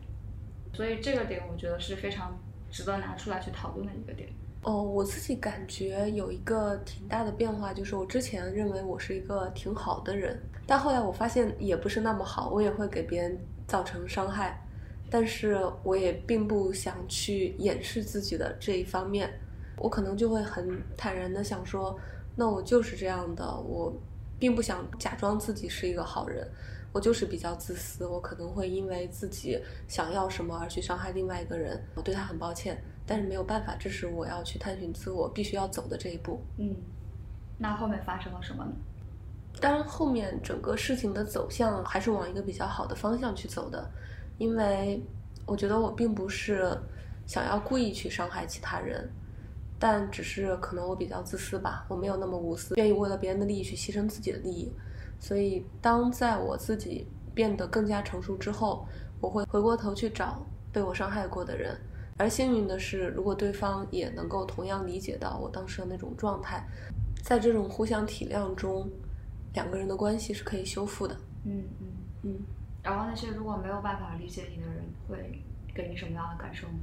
[0.73, 2.38] 所以这个点我觉得是非常
[2.71, 4.29] 值得拿出来去讨论的一个点。
[4.65, 14.60] 哦，我自己感觉有一个挺大的变化，就是我之前认为我是一个挺好的人，但后来我发现也不是那么好，我也会给别人造成伤害，
[15.08, 19.32] 但是我也并不想去掩饰自己的这一方面，
[19.78, 21.95] 我可能就会很坦然的想说，
[22.36, 23.93] 那我就是这样的，我。
[24.38, 26.45] 并不想假装自己是一个好人，
[26.91, 36.41] 我就是比较自私，我可能会因为自己想要什么而去伤害另外一个人，我对他很抱歉，但是没有办法，这是我要去探寻自我必须要走的这一步。
[36.57, 36.75] 嗯，
[37.57, 38.71] 那后面发生了什么呢？
[39.61, 43.89] 当然，后面整个事情的走向还是往一个比较好的方向去走的，
[44.37, 45.01] 因为
[45.45, 46.77] 我觉得我并不是
[47.25, 49.09] 想要故意去伤害其他人，
[49.79, 54.69] 但只是可能我比较自私吧，我没有那么无私，愿意为了别人的利益去牺牲自己的利益。
[55.19, 58.85] 所以，当在我自己变得更加成熟之后，
[59.21, 61.79] 我会回过头去找被我伤害过的人。
[62.17, 66.65] 而幸运的是，如果对方也能够同样理解到我当时的那种状态，
[67.21, 68.89] 在这种互相体谅中。
[69.54, 71.15] 两个人的关系是可以修复的。
[71.45, 71.88] 嗯嗯
[72.23, 72.39] 嗯。
[72.84, 75.41] 然后那些如果没有办法理解你的人，会
[75.73, 76.73] 给你什么样的感受呢？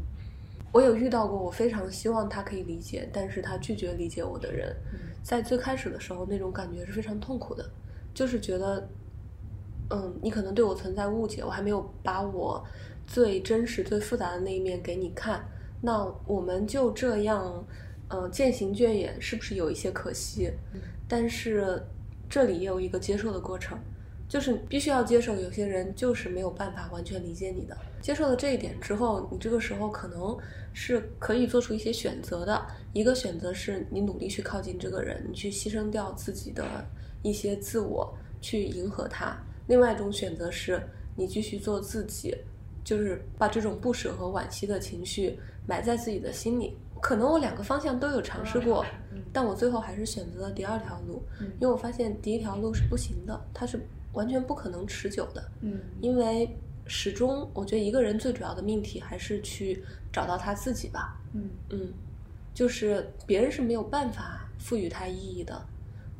[0.73, 4.75] 我有遇到过，我非常希望他可以理解，但是他拒绝理解我的人。
[5.23, 7.71] 在最开始的时候，那种感觉是非常痛苦的，
[8.15, 8.89] 就是觉得，
[9.91, 12.65] 嗯，你可能对我存在误解，我还没有把我
[13.13, 15.47] 最真实、最复杂的那一面给你看，
[15.83, 17.67] 那我们就这样，
[18.09, 20.51] 嗯，渐行渐远，是不是有一些可惜？
[21.07, 21.83] 但是。
[22.33, 23.79] 这里也有一个接受的过程，
[24.27, 27.77] 就是必须要接受有些人就是没有办法完全理解你的。
[28.01, 30.35] 接受了这一点之后，你这个时候可能
[30.73, 32.67] 是可以做出一些选择的。
[32.95, 36.65] 一个选择是你努力去靠近这个人，你去牺牲掉自己的
[37.21, 39.37] 一些自我去迎合他；
[39.69, 40.83] 另外一种选择是
[41.15, 42.35] 你继续做自己，
[42.85, 46.77] 就是把这种不舍和惋惜的情绪埋在自己的心里。
[47.01, 48.87] 可能我两个方向都有尝试过，
[49.33, 51.21] 但我最后还是选择了第二条路，
[51.61, 55.43] 因为我发现第一条路是不行的，它是完全不可能持久的。
[55.63, 56.49] 嗯，因为
[56.87, 61.21] 始终我觉得一个人最主要的命题还是去找到他自己吧。
[61.33, 61.93] 嗯嗯，
[62.55, 65.61] 就是别人是没有办法赋予他意义的，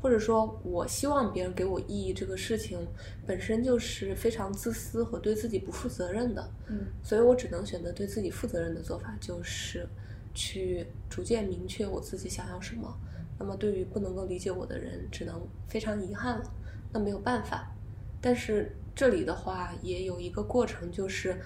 [0.03, 2.87] 或者说我希望别人给我意义这个事情
[3.27, 6.51] 本身就是非常自私和对自己不负责任的。
[6.67, 9.89] 嗯，所以我只能选择对自己负责任的做法，就是。
[10.35, 12.91] 去逐渐明确我自己想要什么。
[13.39, 16.55] 那么，对于不能够理解我的人，只能非常遗憾了。
[16.91, 17.71] 那没有办法。
[18.19, 21.37] 但是这里的话，也有一个过程，就是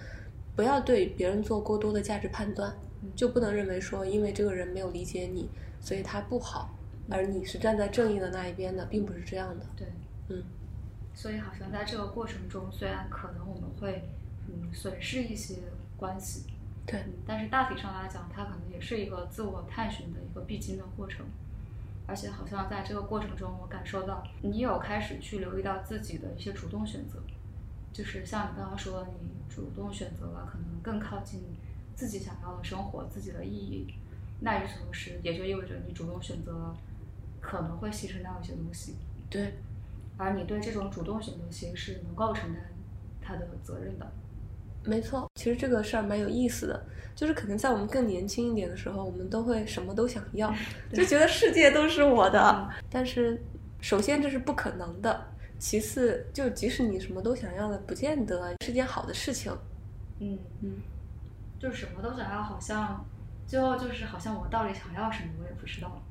[0.55, 2.73] 不要对别人做过多的价值判断，
[3.17, 5.49] 就不能认为说，因为这个人没有理解你，
[5.81, 6.76] 所以他不好，
[7.11, 9.67] 而你是站在正义的那一边的，并不是这样的。
[9.77, 9.87] 对，
[10.29, 10.43] 嗯。
[11.15, 14.03] 所以，好像在这个过程中，虽然可能我们会
[14.49, 15.57] 嗯损失一些
[15.97, 16.45] 关系。
[16.85, 21.25] 对，但是大体上来讲，它可能也是一个自我探寻的一个必经的过程，
[22.07, 27.19] 而且好像在这个过程中，我感受到你有开始去留意到自己的一些主动选择，
[27.95, 31.43] 就是像你刚刚说，你主动选择了可能更靠近
[31.95, 33.95] 自己想要的生活、自己的意义，
[34.41, 36.77] 那与此同时，也就意味着你主动选择了
[37.47, 38.97] 可能会牺牲掉一些东西。
[39.31, 39.55] 对，
[40.17, 42.61] 而你对这种主动选择其实是能够承担
[43.23, 44.13] 它的责任的。
[44.83, 50.53] 没错，其实这个事儿蛮有意思的，就是可能在我们更年轻一点的时候，我们都会什么都想要，
[50.93, 52.69] 就觉得世界都是我的。
[52.91, 53.41] 但是，
[53.81, 55.25] 首先这是不可能的，
[55.57, 59.57] 其次就即使你什么都想要的，不见得是件好的事情。
[60.19, 60.73] 嗯嗯，
[61.61, 63.05] 就什么都想要，好像
[63.47, 66.03] 最后就是好像我到底想要什么，我也不知道。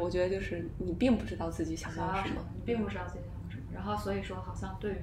[0.00, 5.02] 我觉得就是你并不知道自己想要什么，你并不知道自己想要什么，然后所以说好像对于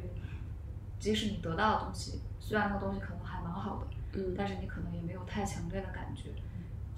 [0.99, 2.21] 即使你得到的东西。
[2.39, 6.29] 虽然那东西可能还蛮好的，嗯，但是你可能也没有太强烈的感觉，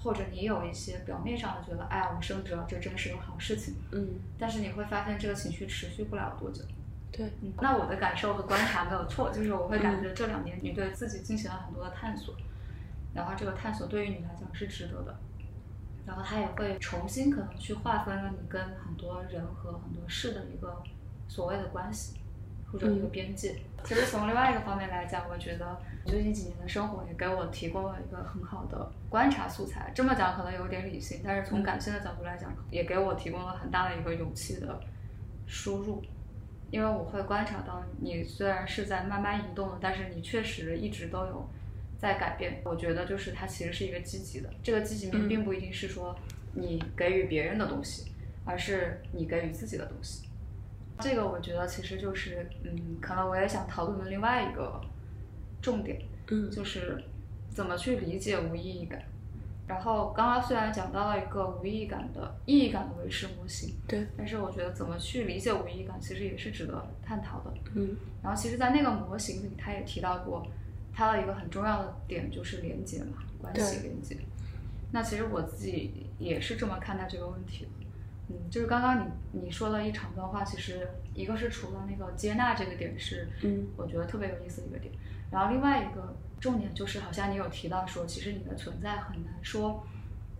[0.00, 6.62] 或者你有一些表面上的觉得，哎呀，我升职了，这真是个好事情，嗯，但是你会发现这个情绪持续不了多久，
[7.10, 12.36] 对，嗯，那我的感受和观察没有错，就是我会感觉这两年你对自己进行了很多的探索，
[13.12, 15.18] 然后这个探索对于你来讲是值得的，
[16.10, 20.82] 然后它也会重新可能去划分了你跟很多人和很多事的一个
[21.28, 22.16] 所谓的关系。
[22.72, 23.56] 或者一个边界。
[23.82, 29.90] 其实从另外一个方面来讲，我觉得最近几年的生活也给我提供了一个很好的观察素材。
[29.92, 34.78] 这么讲可能有点理性，但是从感性的角度来讲，也给我提供了很大的一个勇气的
[35.48, 36.00] 输入。
[36.70, 41.48] 因为我会观察到，你虽然是在慢慢移动的，但是你确实一直都有
[42.00, 42.60] 在改变。
[42.64, 44.48] 我觉得就是它其实是一个积极的。
[44.62, 46.16] 这个积极面并不一定是说
[46.54, 48.10] 你给予别人的东西，
[48.44, 50.26] 而是你给予自己的东西。
[50.98, 54.80] 这个我觉得其实就是，嗯，可能我也想讨论的另外一个
[55.62, 57.02] 重点，嗯，就是
[57.48, 59.02] 怎么去理解无意义感。
[59.66, 67.54] 然后刚刚虽然讲到了一个无意义感的意义感的维持模型，对，但是我觉得怎么去理解无意义感，其实也是值得探讨的。
[67.76, 70.44] 嗯，然后其实，在那个模型里，他也提到过，
[70.92, 74.16] 它的一个很重要的点就是连接嘛，关系连接。
[74.92, 77.70] 那其实我自己也是这么看待这个问题的。
[78.28, 84.92] 嗯，就是刚刚你你说了一长段话，其实一个是除了那个接纳这个点是，嗯我觉得特别有意思的一个点，
[85.30, 89.84] 然后另外一个重点就是，好像你有提到说，其实你的存在很难说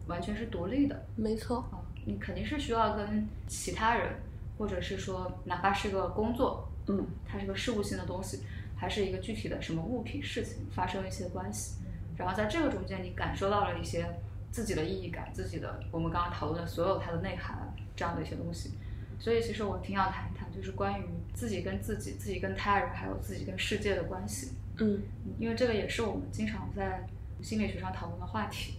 [0.07, 4.15] 完全是独立的没错，啊，你肯定是需要跟其他人，
[4.57, 8.45] 或者是说哪怕是个工作，嗯它是个事务性的东西，
[8.81, 11.75] 还是一个具体的什么物品、事情发生一些关系，
[12.17, 14.07] 然后在这个中间，你感受到了一些
[14.51, 18.71] 自己的意义感、自己的我们刚刚讨论的所有它的内涵这样的一些东西。
[19.19, 21.05] 所以其实我挺想谈一谈，就是关于
[21.35, 27.07] 自己跟自己、自己跟他人，还有自己跟世界的关系，嗯嗯因为这个也是我们经常在
[27.43, 28.77] 心理学上讨论的话题。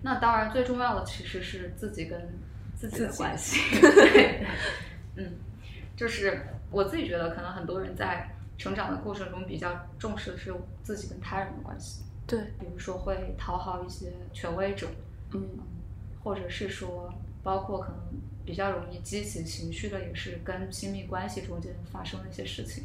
[0.00, 2.38] 那当然，最重要的其实是自己跟
[2.76, 3.58] 自己的关系。
[3.82, 4.46] 对，
[5.16, 5.32] 嗯，
[5.96, 6.40] 就是
[6.70, 10.52] 我自己觉得，可能很多人在成长的过程中比较重视的是
[10.82, 14.88] 自己跟他人的关系，对，比如说会讨好一些权威者，
[15.32, 15.40] 嗯
[16.24, 17.98] 或者是说，包括可能
[18.44, 22.84] 比较容易激起情绪的，也是跟亲密关系中间发生的一些事情，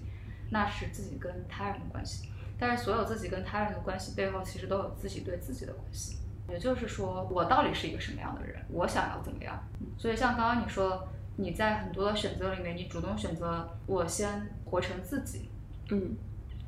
[0.52, 2.30] 那是自己跟他人的关系。
[2.60, 6.18] 但是所有自己跟他人的关系背后，其实都有自己对自己的关系。
[6.48, 8.64] 也就是说，我到底是一个什么样的人？
[8.70, 9.62] 我想要怎么样？
[9.98, 11.08] 所以像刚刚你说，
[11.38, 15.50] 你在很多的选择里面，你主动选择我先活成自己，
[15.90, 16.16] 嗯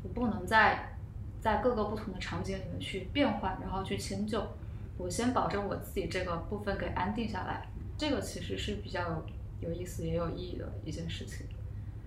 [0.04, 0.98] 我不能在
[1.42, 4.46] 在各个不同的场景里面去变换，然后去迁就。
[4.98, 9.24] 我先保证我自己这个部分给安定下来，这个其实是比较
[9.60, 11.46] 有意思也有意义的一件事情。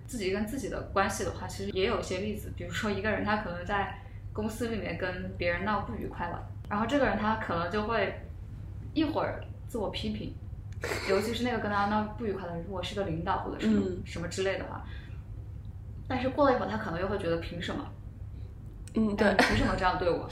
[0.07, 3.99] 自己跟自己的关系的话，其实也有一些例子，比如说一个人他可能在
[4.33, 8.21] 公司里面跟别人闹不愉快了，然后这个人他可能就会
[8.95, 10.33] 一会儿自我批评，
[11.07, 14.83] 尤其是那个跟他闹不愉快的人，如果是个领导或者是嗯什么之类的话，
[16.09, 17.85] 但是过了一会儿，他可能又会觉得凭什么？
[18.95, 20.27] 嗯，哎对，凭什么这样对我？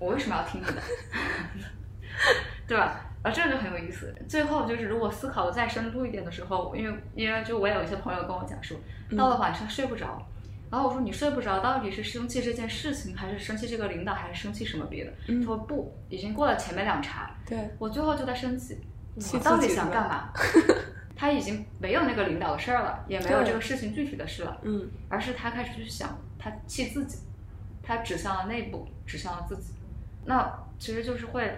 [0.00, 0.74] 我为什么要听你的？
[2.66, 3.00] 对吧？
[3.22, 4.12] 啊，这个就很有意思。
[4.28, 8.76] 最后就是，如果思考的再深入一点的时候，因为因为就我有一些朋友跟我讲说，
[9.16, 10.20] 到了晚上睡不着，
[10.68, 15.12] 然后我说你睡不着，到底是生气这件事情，还是生气这个领导，还是生气什么别的？
[15.28, 18.76] 嗯他说不，已经过了前面两茬，对，我最后就在生气，
[19.20, 20.32] 气我到底想干嘛？
[21.22, 27.18] 他已经没有那个领导的事儿了，也没有这个事情具体的事了，嗯而是他开始去想，他气自己，
[27.80, 29.72] 他指向了内部，指向了自己。
[30.24, 31.56] 那其实就是会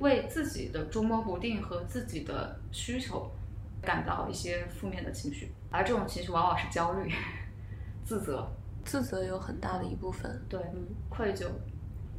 [0.00, 3.32] 为自己的捉摸不定和自己的需求
[3.80, 7.10] 感到一些负面的情绪，而这种情绪往往是焦虑、
[8.04, 8.46] 自责、
[8.84, 11.46] 自责有很大的一部分，对嗯愧疚、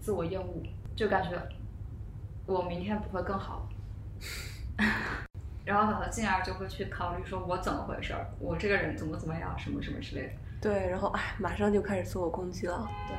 [0.01, 0.63] 自我厌恶，
[0.95, 1.39] 就感觉
[2.47, 3.69] 我明天不会更好。
[5.67, 8.25] 然后进而就会去考虑说，我怎么回事儿？
[8.39, 10.33] 我这个人怎么怎么样，什么什么之类的。
[10.61, 13.17] 对，然后哎，马上就开始自我攻击了，对，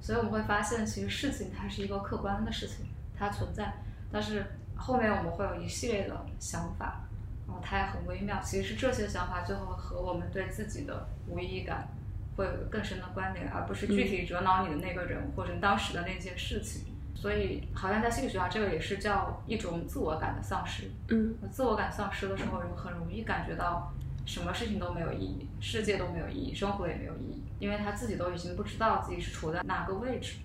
[0.00, 2.86] 所以我们会发现，其实事情它是一个客观的事情，
[3.18, 3.74] 它存在，
[4.12, 4.46] 但是
[4.76, 7.00] 后面我们会有一系列的想法，
[7.48, 8.40] 然后它也很微妙。
[8.40, 11.88] 其实是这些想法最后和我们对自己的无意义感
[12.36, 16.95] 会有更深的关联，而不是具体惹恼你的那个人、或者当时的那件事情。
[17.16, 20.90] 所以，好像在心理学上，这个也是叫一种自我感的丧失。
[21.08, 23.92] 嗯自我感丧失的时候，人很容易感觉到
[24.26, 30.36] 什么事情都没有意义，世界都没有意义，生活也没有意义，因为他自己都已经不知道自己是处在哪个位置，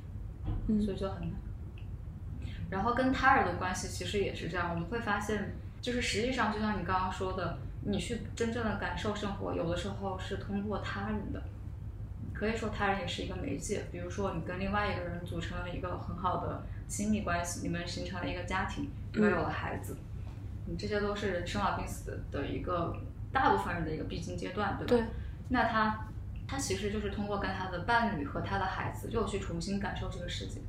[0.67, 1.31] 嗯所以就很难。
[2.69, 11.43] 然后跟他人的关系其实也是这样，我们会发现，就是实际上就像你刚刚说的，你去真正的感受生活，有的时候是通过他人的，
[12.41, 13.83] 可以说他人也是一个媒介。
[13.91, 19.95] 比如说你跟另外一个人组成了一个很好的亲密关系，你们形成了一个家庭，你们有了孩子，
[20.67, 22.97] 嗯，这些都是生老病死的一个
[23.31, 25.05] 大部分人的一个必经阶段，对吧？
[25.05, 25.05] 对，
[25.49, 26.07] 那他
[26.47, 30.59] 他其实就是通过跟他的伴侣和他的孩子，又去重新感受这个世界。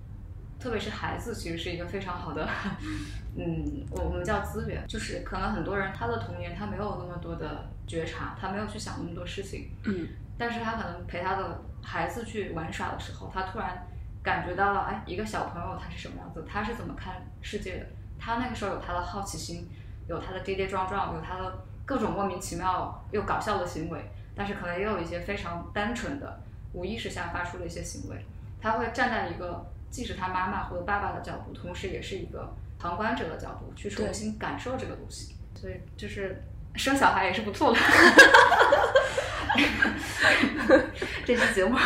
[0.61, 2.47] 特别是孩子，其实是一个非常好的，
[3.35, 10.07] 嗯，我我们叫资源，就是可能很多人他的童年他没有那么多的觉察，他没有去想那么多事情，嗯
[10.43, 13.87] 但是他可能陪他的孩子去玩耍的时候，他突然
[14.25, 17.87] 感觉到了，哎，一个小朋友他是什么样子，他是怎么看世界的，
[18.19, 19.71] 他那个时候有他的好奇心，
[20.09, 26.41] 有他的跌跌撞撞，有他的各种莫名其妙又搞笑的行为，但是可能也有一些非常单纯的
[26.73, 28.27] 无意识下发出的一些行为，
[28.61, 36.43] 他会站在一个既是他妈妈或者爸爸的角度，同时也是一个旁观者的角度去重新感受这个东西，所以就是
[36.75, 37.79] 生小孩也是不错的。
[41.25, 41.77] 这期节目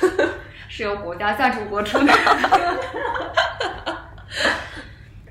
[0.68, 2.12] 是由国家赞助播出的。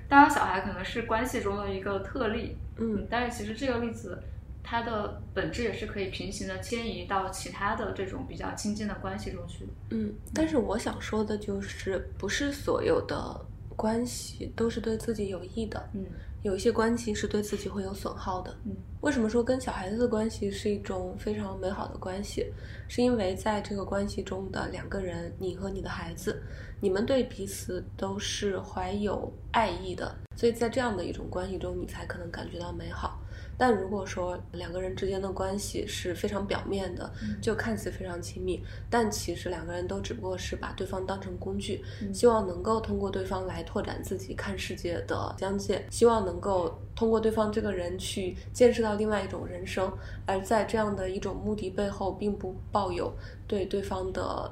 [0.07, 4.21] 当然，小孩可能是关系中的一个特例，嗯但是其实这个例子
[4.63, 9.71] 它的本质也是可以平行的迁移到其他的这种比较亲近的关系中去的。
[9.89, 13.45] 嗯，但是我想说的就是，不是所有的
[13.75, 16.05] 关系都是对自己有益的，嗯
[16.43, 18.55] 有一些关系是对自己会有损耗的。
[18.65, 22.45] 嗯为什么说跟小孩子的关系是一种非常美好的关系？
[22.87, 26.41] 是因为在这个关系中的两个人，你和你的孩子，
[26.79, 33.19] 你们对彼此都是怀有爱意的，所以在这样的一种关系中，你才可能感觉到美好。
[33.57, 49.91] 但如果说两个人之间的关系是非常表面的，就看似非常亲密，但其实两个人都只不过是把对方当成工具，嗯希望能够通过对方来拓展自己看世界的疆界，希望能够通过对方这个人去见识到另外一种人生，
[50.25, 53.13] 而在这样的一种目的背后，并不抱有
[53.47, 54.51] 对对方的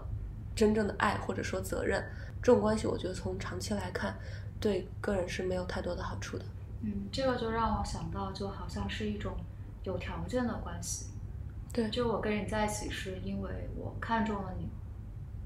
[0.56, 2.04] 真正的爱或者说责任。
[2.44, 4.18] 这种关系，我觉得从长期来看，
[4.60, 6.46] 对个人是没有太多的好处的。
[6.84, 9.34] 嗯，这个就让我想到，就好像是一种
[9.84, 11.08] 有条件的关系。
[11.74, 14.68] 对，就我跟你在一起，是因为我看中了你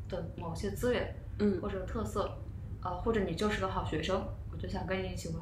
[0.10, 2.38] 的某些资源嗯或者特色，
[2.82, 5.38] 呃，或者你就是个好学生，我就想跟你一起玩。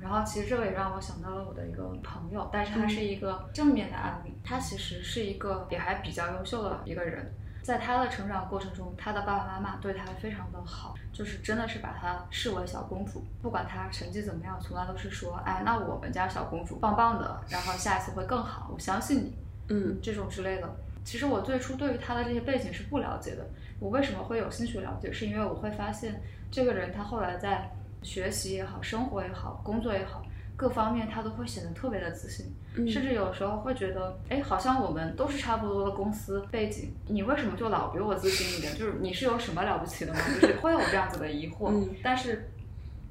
[0.00, 4.32] 然后其实这个也让我想到了我的一个朋友，但是他是一个正面的案例。
[4.42, 13.24] 他其实是一个也还比较优秀的一个人，在他的成长过程中，他的爸爸妈妈对他非常的好，就是真的是把他视为小公主。
[13.42, 19.34] 不管他成绩怎么样，从来都是说，哎，那我们家小公主棒棒的，然后下一次会更好，我相信你。
[19.68, 20.68] 嗯这种之类的。
[21.04, 23.46] 其实我最初对于他的这些背景是不了解的。
[23.78, 25.12] 我为什么会有兴趣了解？
[25.12, 27.70] 是因为我会发现这个人他后来在
[28.02, 30.22] 学习也好、生活也好、工作也好，
[30.60, 38.76] 各方面他都会显得特别的自信，嗯甚至有时候会觉得，哎，好像我们都是差不多的公司背景，你为什么就老比我自信一点？
[38.76, 40.20] 就是你是有什么了不起的吗？
[40.38, 42.50] 就是 会有这样子的疑惑，嗯但是。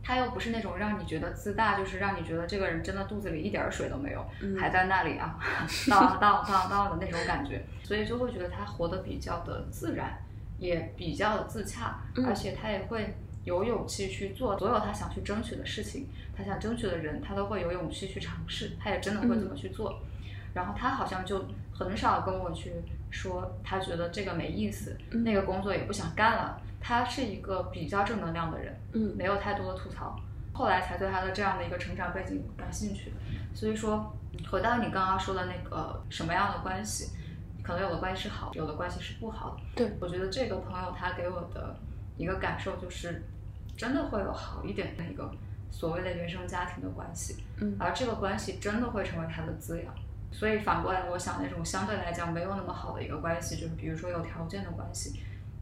[0.02, 5.38] 他又不是那种让你觉得自大，就是让你觉得这个人真的肚子里一点儿水都没有，嗯还在那里啊，
[5.88, 10.18] 当当当当的那种感觉，所以就会觉得他活得比较的自然，
[10.58, 16.08] 也比较的自洽，嗯而且他也会有勇气去做所有他想去争取的事情，
[16.40, 20.00] 他想争取的人，他都会有勇气去尝试，他也真的会这么去做。
[20.54, 22.72] 然后他好像就很少跟我去
[23.12, 26.62] 说，他觉得这个没意思，嗯那个工作也不想干了。
[26.80, 30.18] 他是一个比较正能量的人，嗯没有太多的吐槽。
[30.54, 33.12] 后来才对他的这样的一个成长背景感兴趣。
[33.54, 34.16] 所以说，
[34.50, 37.12] 回到你刚刚说的那个什么样的关系，
[37.62, 39.62] 可能有的关系是好，有的关系是不好的。
[39.76, 41.76] 对我觉得这个朋友他给我的
[42.18, 43.22] 一个感受就是，
[43.78, 45.30] 真的会有好一点的一个
[45.72, 49.94] 所谓的原生家庭的关系，嗯而这个关系真的会成为他的滋养。
[50.32, 55.20] 所以反过来，我想那种相对来讲没有那么好的一个关系，就是比如说有条件的关系，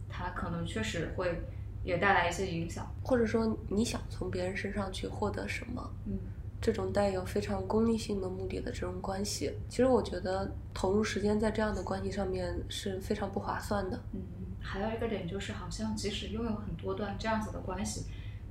[0.09, 1.41] 它可能确实会
[1.83, 2.85] 也带来一些影响。
[3.03, 6.17] 或者说你想从别人身上去获得什么，嗯
[6.59, 13.99] 这种带有非常功利性的目的的这种关系，其实我觉得投入时间在这样的关系上面是非常不划算的。
[14.13, 14.19] 嗯，
[14.59, 18.07] 还有一个点就是，好像即使拥有很多段这样子的关系，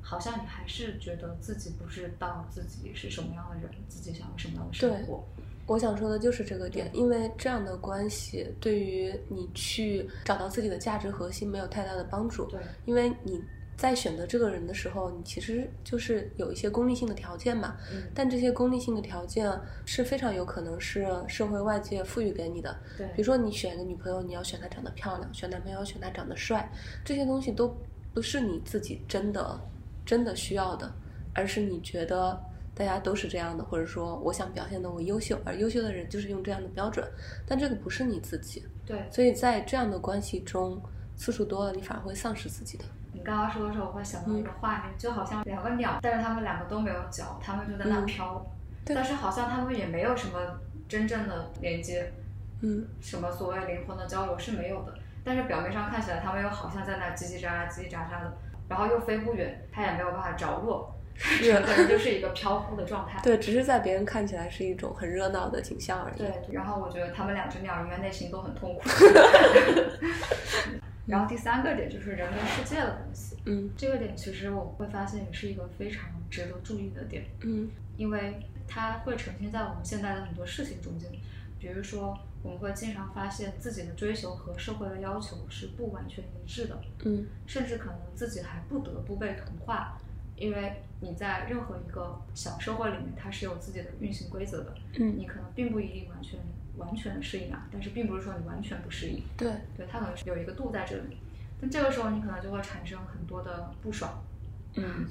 [0.08, 5.24] 好像你还是觉得自己不知道自己是什么样的人，自己想要什么样的生活。
[5.66, 12.44] 我想说的就是这个点，因为这样的关系对于你去找到自己的价值核心没有太大的帮助。
[12.44, 13.42] 对，因为你
[13.76, 17.76] 在选择这个人的时候，你其实就是有一些功利性的条件嘛。
[17.92, 19.50] 嗯，但这些功利性的条件
[19.84, 22.78] 是非常有可能是社会外界赋予给你的。
[22.96, 26.70] 对，比如说，你选一个女朋友，你要选她长得漂亮；选男朋友，选他长得帅，
[27.04, 27.76] 这些东西都
[28.14, 29.60] 不是你自己真的
[30.06, 30.90] 真的需要的，
[31.34, 32.40] 而是你觉得
[32.74, 37.06] 大家都是这样的，或者说我想表现的我优秀，而优秀的人就是用这样的标准，
[37.46, 39.04] 但这个不是你自己，对。
[39.10, 40.80] 所以在这样的关系中，
[41.16, 42.84] 次数多了，你反而会丧失自己的。
[43.12, 48.06] 你刚刚说的时候，我会想到一个画面，就好像两个鸟，但是它们两个都没有脚，它们就在那嗯。
[48.06, 48.46] 飘，
[48.84, 48.94] 对。
[48.94, 50.38] 但是好像它们也没有什么
[50.86, 52.12] 真正的连接，
[52.60, 54.94] 嗯，什么所谓灵魂的交流是没有的。
[55.24, 58.36] 但是表面上看起来，它们又好像在那叽叽喳喳、叽叽喳喳的，
[58.68, 63.20] 然后又飞不远，它也没有办法着落，是整个人就是一个飘忽的状态。
[63.22, 66.18] 对，只是在别人看起来是一种很热闹的景象而已。
[66.18, 68.82] 对，然后我觉得他们两只鸟应该内心都很痛苦。
[71.06, 81.08] 然后第三个点就是人跟世界的关系，嗯这个点其实我会发现也是一个非常值得注意的点，嗯因为它会呈现在我们现在的很多事情中间，
[81.60, 82.12] 比如说
[82.46, 87.26] 我们会经常发现自己的追求和社会的要求是不完全一致的，嗯。
[87.44, 89.98] 甚至可能自己还不得不被同化，
[90.36, 96.38] 因为你在任何一个小社会里面，它是有自己的运行规则的，嗯，你可能并不一定完全
[96.76, 101.18] 完全的适应啊，但是并不是说你完全不适应，对，对，它可能是有一个度在这里，
[101.60, 104.22] 但这个时候你可能就会产生很多的不爽，
[104.74, 105.08] 嗯。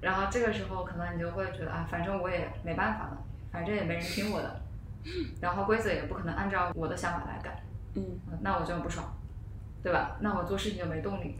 [0.00, 4.60] 然后这个时候可能你就会觉得啊，反正我也没办法了，反正也没人听我的，
[5.40, 7.62] 然后规则也不可能按照我的想法来改，
[7.94, 9.04] 嗯，嗯那我就很不爽，
[9.82, 10.16] 对吧？
[10.20, 11.36] 那我做事情就没动力。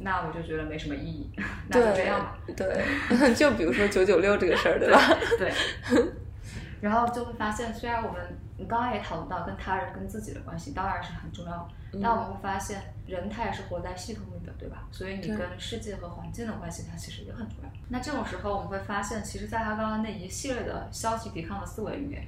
[0.00, 1.28] 那我就觉得没什么意义，
[1.66, 2.38] 那就这样吧。
[2.56, 5.00] 对， 就比如说九九六这个事儿，对吧？
[5.36, 5.52] 对。
[6.80, 8.22] 然后就会发现，虽然我们
[8.56, 11.50] 你刚刚也讨论到跟他人、跟自己的关系当然是很重要
[11.90, 14.86] 的，但我们会发现人他也是活在系统里的，对吧？
[14.92, 17.70] 所以你跟世界和环境的关系，它其实也很重要。
[17.88, 22.24] 那这种时候，我们会发现，其实在他刚刚那一系列的消极抵抗的思维里面，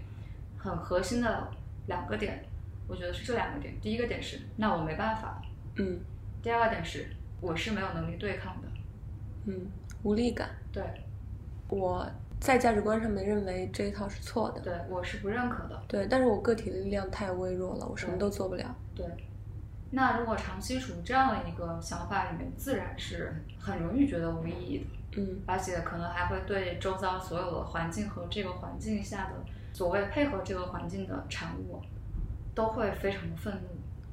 [0.63, 1.49] 很核心的
[1.87, 2.45] 两个点，
[2.87, 3.75] 我觉得是这两个点。
[3.81, 5.41] 第一个点是，那我没办法；
[5.77, 6.01] 嗯
[6.43, 7.07] 第二个点是，
[7.41, 8.69] 我是没有能力对抗的。
[9.47, 9.67] 嗯，
[10.03, 10.51] 无力感。
[10.71, 10.83] 对，
[11.69, 12.07] 我
[12.39, 15.83] 在价值观上面认为这一套是错的，对我是不认可的。
[15.89, 18.75] 对，但是我个体的力量太微弱了，我什么都做不了。
[18.95, 19.07] 对，
[19.91, 24.85] 那如果长期处于这样的一个想法里面，自然是很容易觉得无意义的，
[25.21, 29.35] 嗯而且可能还会对周遭所有的环境和这个环境下的
[29.73, 31.81] 所谓配合这个环境的产物，
[32.55, 33.61] 都会非常的愤怒。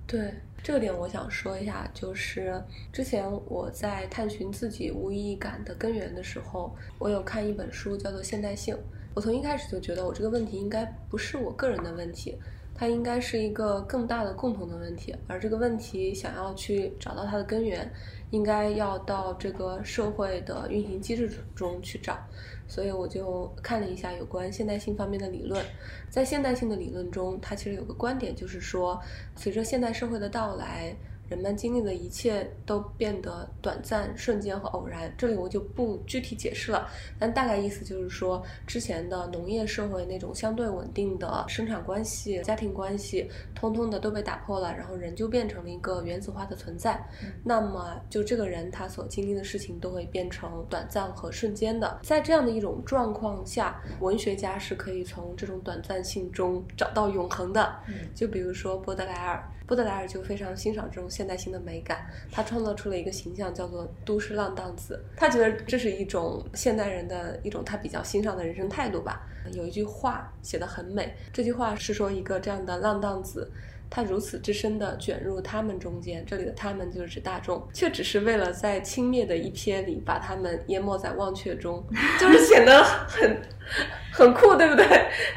[0.05, 0.33] 对
[0.63, 8.73] 这个点，我想说一下，就是之前我在探寻自己无意义感的根源的时候，我有看一本书，叫做《现代性》。
[9.13, 12.37] 我从一开始就觉得，我这个问题应该不是我个人的问题，
[12.73, 17.91] 它应该是一个更大的共同的问题，而这个问题想要去找到它的根源，
[18.29, 22.17] 应该要到这个社会的运行机制中去找。
[22.67, 25.63] 所以我就看了一下有关现代性方面的理论，
[26.09, 29.01] 在现代性的理论中，它其实有个观点，就是说，
[29.35, 30.95] 随着现代社会的到来，
[31.29, 35.13] 人们经历的一切都变得短暂、瞬间和偶然。
[35.17, 36.87] 这里我就不具体解释了，
[37.19, 47.03] 但大概意思就是说，之前的农业社会那种相对稳定的生产关系、家庭关系，通通的都被打破了，然后人就变成了一个原子化的存在。
[47.43, 51.99] 那么，就这个人他所经历的事情都会变成短暂和瞬间的。
[52.03, 57.75] 在这样的一种状况下，文学家是可以从这种短暂性中找到永恒的。
[57.87, 65.03] 嗯就比如说波德莱尔，波德莱尔就非常欣赏这种现代性的美感，他创造出了一个形象叫做都市浪荡子。
[65.15, 69.27] 他觉得这是一种现代人的一种他比较欣赏的人生态度吧。
[69.51, 73.51] 有一句话写得很美，这句话是说一个这样的浪荡子。
[73.89, 81.81] 他如此之深地卷入他们中间，这里的他们就是指大众，却只是为了在轻蔑的一瞥里把他们淹没在忘却中，
[82.19, 83.41] 就是显得很
[84.11, 84.85] 很酷，对不对？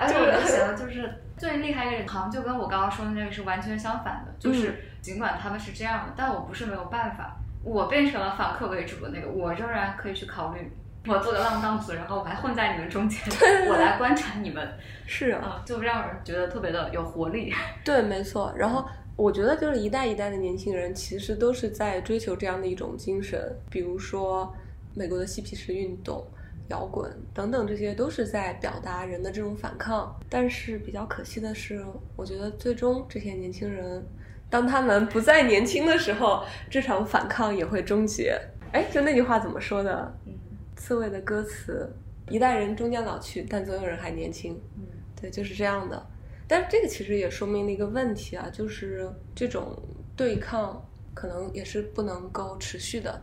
[0.00, 1.08] 而且我就觉得，就是
[1.40, 4.34] 最厉害一个人，好像就跟我刚刚说的那个是完全相反的。
[4.38, 7.34] 就是尽管他们是这样的，但我不是没有办法，
[7.64, 10.70] 我变成了反客为主的那个，我仍然可以去考虑，
[11.06, 13.18] 我做个浪荡子，然后我还混在你们中间，
[13.70, 14.70] 我来观察你们，
[15.08, 17.50] 是啊，啊，就让人觉得特别的有活力。
[17.82, 18.52] 对，没错。
[18.54, 18.86] 然后
[19.16, 24.54] 我觉得就是一代一代的年轻人其实都是在追求这样的一种精神，比如说
[24.94, 26.22] 美国的嬉皮士运动。
[26.70, 30.18] 摇滚等等，这些都是在表达人的这种反抗。
[30.28, 31.84] 但是比较可惜的是，
[32.16, 34.02] 我觉得最终这些年轻人，
[34.48, 38.40] 当他们不再年轻的时候，这场反抗也会终结。
[38.72, 40.18] 哎，就那句话怎么说的？
[40.26, 40.32] 嗯
[40.76, 41.92] 刺猬的歌词
[42.30, 44.86] ：“一代人终将老去，但总有人还年轻。”嗯
[45.20, 46.06] 对，就是这样的。
[46.48, 49.78] 但是这个其实也说明了一个问题啊，就是这种
[50.16, 53.20] 对抗可能也是不能够持续的，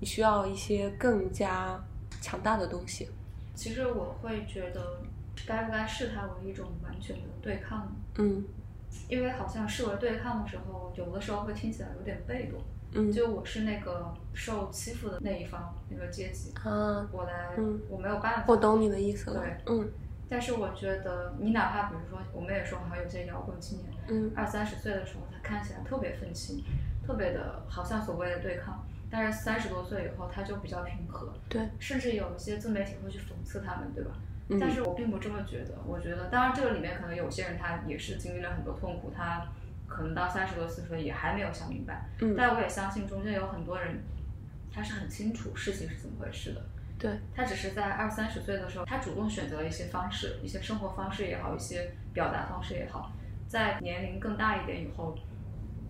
[0.00, 1.80] 你需要一些更加
[2.26, 3.08] 强大的东西。
[3.54, 5.00] 其实我会觉得，
[5.46, 7.92] 该不该视它为一种完全的对抗呢？
[8.16, 8.44] 嗯
[9.08, 12.60] 因为好像视为对抗的时候，有的时候会听起来有点被动。
[12.92, 18.44] 嗯，就我是那个受欺负的那一方，那个阶级，啊，我来，嗯我没有办法。
[18.48, 19.40] 我懂你的意思了。
[19.40, 19.88] 对嗯
[20.28, 26.64] 但是我觉得，你哪怕比如说，我们也说，好像有些摇滚青年，嗯二三十岁的时候，他看起来特别愤青，
[27.06, 28.84] 特别的，好像所谓的对抗。
[29.10, 34.10] 但是三十多岁以后，他就比较平和，对，甚至有一些自媒体会去讽刺他们，对吧？
[34.48, 34.58] 嗯？
[34.60, 39.46] 但是我并不这么觉得，我觉得，当然这个里面可能有些人他也是经历了很多痛苦，他
[39.86, 44.02] 可能到三十多四十岁也还没有想明白，嗯，但我也相信中间有很多人，
[44.72, 46.62] 他是很清楚事情是怎么回事的，
[46.98, 53.12] 对，他只是在二三十岁的时候，他主动选择了一些方式，一些生活方式也好，一些表达方式也好，
[53.48, 55.16] 在年龄更大一点以后，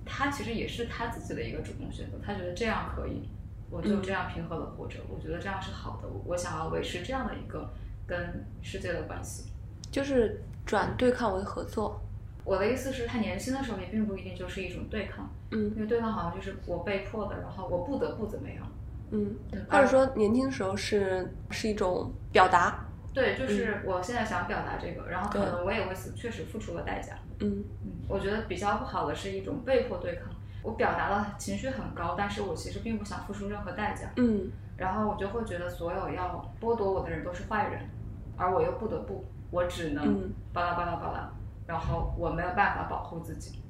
[0.06, 3.28] 他其实也是他自己的一个主动选择，他觉得这样可以，
[3.68, 7.68] 我就这样平和的活着，我觉得这样是好的，我我想要维持这样的一个
[8.06, 9.50] 跟世界的关系。
[9.90, 12.00] 就是转对抗为合作。
[12.44, 18.72] 我的意思是，他年轻的时候也并不一定就是一种对抗，嗯因为对抗好像就是我被迫的，然后我不得不怎么样。
[19.10, 22.84] 嗯，嗯或者说年轻时候是是一种表达。
[23.12, 27.18] 对，就是我现在想表达这个，然后可能我也为此确实付出了代价。
[27.40, 27.64] 嗯。
[27.84, 30.28] 嗯，我觉得比较不好的是一种被迫对抗，
[30.62, 34.50] 我表达了情绪很高，但是我其实并不想付出任何代价，嗯。
[34.76, 37.88] 然后我就会觉得所有要剥夺我的人都是坏人，
[38.36, 40.32] 而我又不得不，我只能嗯。
[40.52, 41.30] 巴拉巴拉巴拉，
[41.66, 43.62] 然后我没有办法保护自己。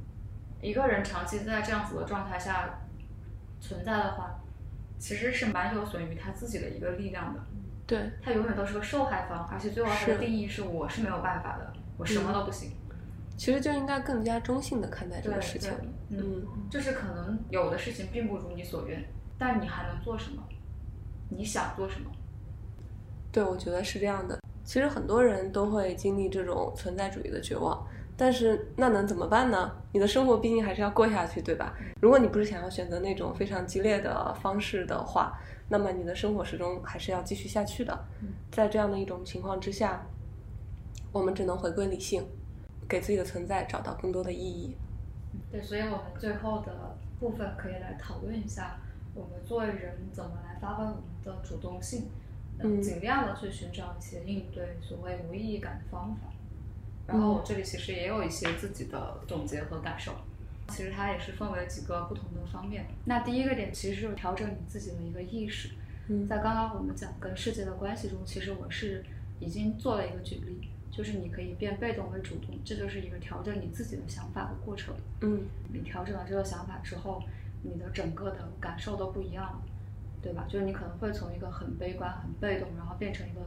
[0.61, 2.81] 一个人长期在这样子的状态下
[3.61, 4.41] 存在的话，
[4.99, 7.41] 其实是蛮有损于他自己的一个力量的。
[7.87, 12.73] 对，他永远都是个受害方，而且最后他的定义是我是没有办法的，我什么都不行。
[13.37, 15.73] 其实就应该更加中性的看待这个事情。
[16.09, 19.05] 嗯，就是可能有的事情并不如你所愿，
[19.39, 20.43] 但你还能做什么？
[21.29, 22.11] 你想做什么？
[23.33, 24.39] 对，我觉得是这样的。
[24.65, 29.71] 其实很多人都会经历这种存在主义的绝望，但是那能怎么办呢？
[29.93, 31.77] 你的生活毕竟还是要过下去，对吧？
[32.01, 37.97] 如果你不是想要选择那种非常激烈的方式的话，那么你的生活始终还是要继续下去的。
[38.51, 40.07] 在这样的一种情况之下，
[41.13, 42.27] 我们只能回归理性，
[42.89, 44.77] 给自己的存在找到更多的意义。
[45.51, 48.79] 对，所以我们最后的部分可以来讨论一下，
[49.15, 52.07] 我们作为人怎么来发挥我们的主动性，
[52.59, 56.29] 嗯尽量的去寻找一些应对所谓无意义感的方法。
[57.07, 60.13] 然后我这里其实也有一些自己的总结和感受，
[60.69, 62.87] 其实它也是分为几个不同的方面。
[63.05, 65.71] 那第一个点其实就是调整你自己的一个意识，
[66.09, 69.05] 嗯在刚刚我们讲跟世界的关系中，其实我是
[69.39, 74.95] 已经做了一个举例，就是你可以变被动为主动，这就是一个调整你自己的想法的过程。
[75.21, 77.23] 嗯你调整了这个想法之后，
[77.63, 79.63] 你的整个的感受都不一样了，
[80.23, 80.47] 对吧？
[80.49, 83.41] 就是你可能会从一个很悲观、很被动，然后变成一个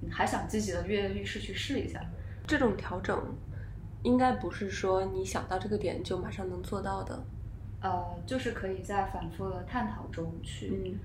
[0.00, 2.00] 你还想积极的跃跃欲试去试一下。
[2.46, 3.16] 这种调整
[4.02, 7.22] 应该不是说你想到这个点就马上能做到的。
[7.80, 10.98] 呃，就是可以在反复的探讨中去嗯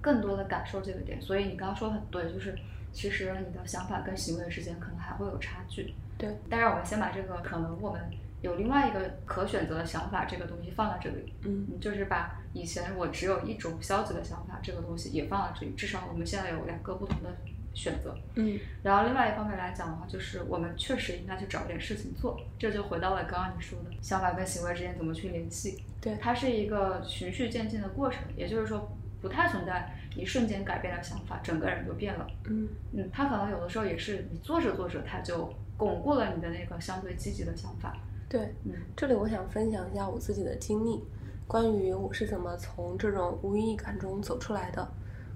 [0.00, 1.20] 更多的感受这个点。
[1.20, 2.58] 所以你刚刚说的很对，就是
[2.94, 5.92] 其实你的想法跟行为之间可能还会有差距。
[6.16, 8.00] 对，但是我们先把这个可能我们
[8.40, 17.34] 有另外一个可选择的想法这个东西放在这里，嗯嗯，就是把以前我只有一种消极的想法这个东西也放在这里，至少我们现在有两个不同的
[17.74, 18.16] 选择。
[18.36, 25.82] 嗯然后另外一方面来讲的话，就是我们确实应该去找点事情做，这就回到了刚刚你说的想法跟行为之间怎么去联系。
[26.00, 32.26] 对它是一个循序渐进的过程，也就是说不太存在一瞬间改变了想法，整个人就变了。
[32.46, 37.96] 嗯嗯，他可能有的时候也是你做着做着，他就巩固了你的那个相对积极的想法。
[38.28, 41.02] 对，嗯这里我想分享一下我自己的经历，
[41.46, 44.86] 关于我是怎么从这种无意义感中走出来的。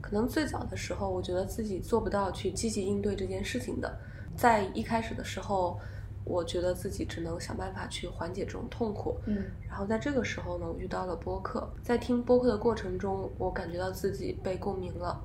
[0.00, 3.98] 可能最早的时候，我觉得自己做不到去积极应对这件事情的。
[4.36, 5.78] 在一开始的时候，
[6.28, 9.18] 我觉得自己只能想办法去缓解这种痛苦。
[9.26, 15.20] 嗯然后在这个时候呢，我遇到了播客，在听播客的过程中，我感觉到自己被共鸣了。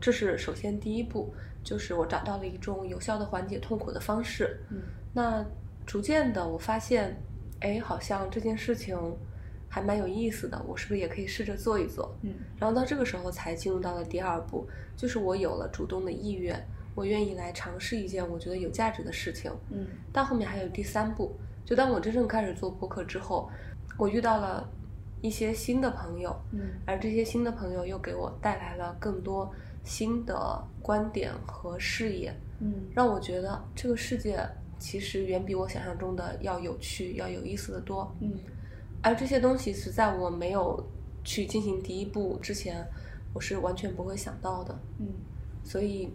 [0.00, 4.58] 这是首先第一步，就是我找到了一种有效的缓解痛苦的方式。
[4.70, 4.80] 嗯
[5.12, 5.44] 那
[5.86, 7.16] 逐渐的，我发现，
[7.60, 8.98] 哎，好像这件事情
[9.68, 12.14] 还蛮有意思的，我是不是也可以试着做一做？
[12.22, 16.62] 嗯然后到这个时候才进入到了第二步，就是我有了主动的意愿，
[16.94, 19.50] 我愿意来尝试一件我觉得有价值的事情。
[19.70, 21.32] 嗯到后面还有第三步，
[21.64, 23.50] 就当我真正开始做播客之后，
[23.98, 24.68] 我遇到了
[25.20, 34.38] 一些新的朋友，嗯而这些新的朋友又给我带来了更多新的观点和视野，嗯让我觉得这个世界
[34.78, 38.14] 其实远比我想象中的要有趣、要有意思的多。
[38.20, 38.32] 嗯
[39.02, 40.82] 而这些东西是在我没有
[41.22, 42.86] 去进行第一步之前，
[43.34, 44.78] 我是完全不会想到的。
[44.98, 45.08] 嗯，
[45.62, 46.10] 所以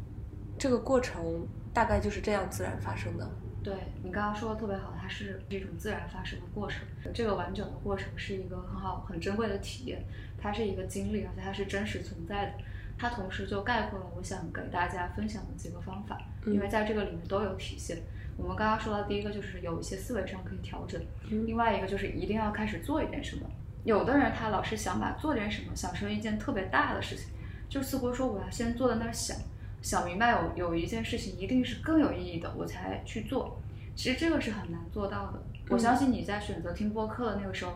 [0.59, 3.27] 这个过程大概就是这样自然发生的。
[3.63, 6.81] 对你刚刚说的特别好，它是这种自然发生的过程。
[7.13, 10.03] 这个完整的过程是一个很好、很珍贵的体验，
[10.37, 12.51] 它是一个经历，而且它是真实存在的。
[12.97, 17.97] 它同时就概括了我想给大家分享的几个方法，嗯因为在这个里面都有体现。
[18.37, 23.43] 我们刚刚说到第一个就是有一些思维上可以调整，嗯另外一个就是一定要开始做一点什么。
[23.85, 27.27] 有的人他老是想把做点什么想成一件特别大的事情，
[27.69, 29.37] 就似乎说我要先坐在那儿想，
[29.81, 33.59] 想明白有有一件事情一定是更有意义的，我才去做。
[33.95, 35.41] 其实这个是很难做到的。
[35.69, 37.73] 我相信你在选择听播客的那个时候，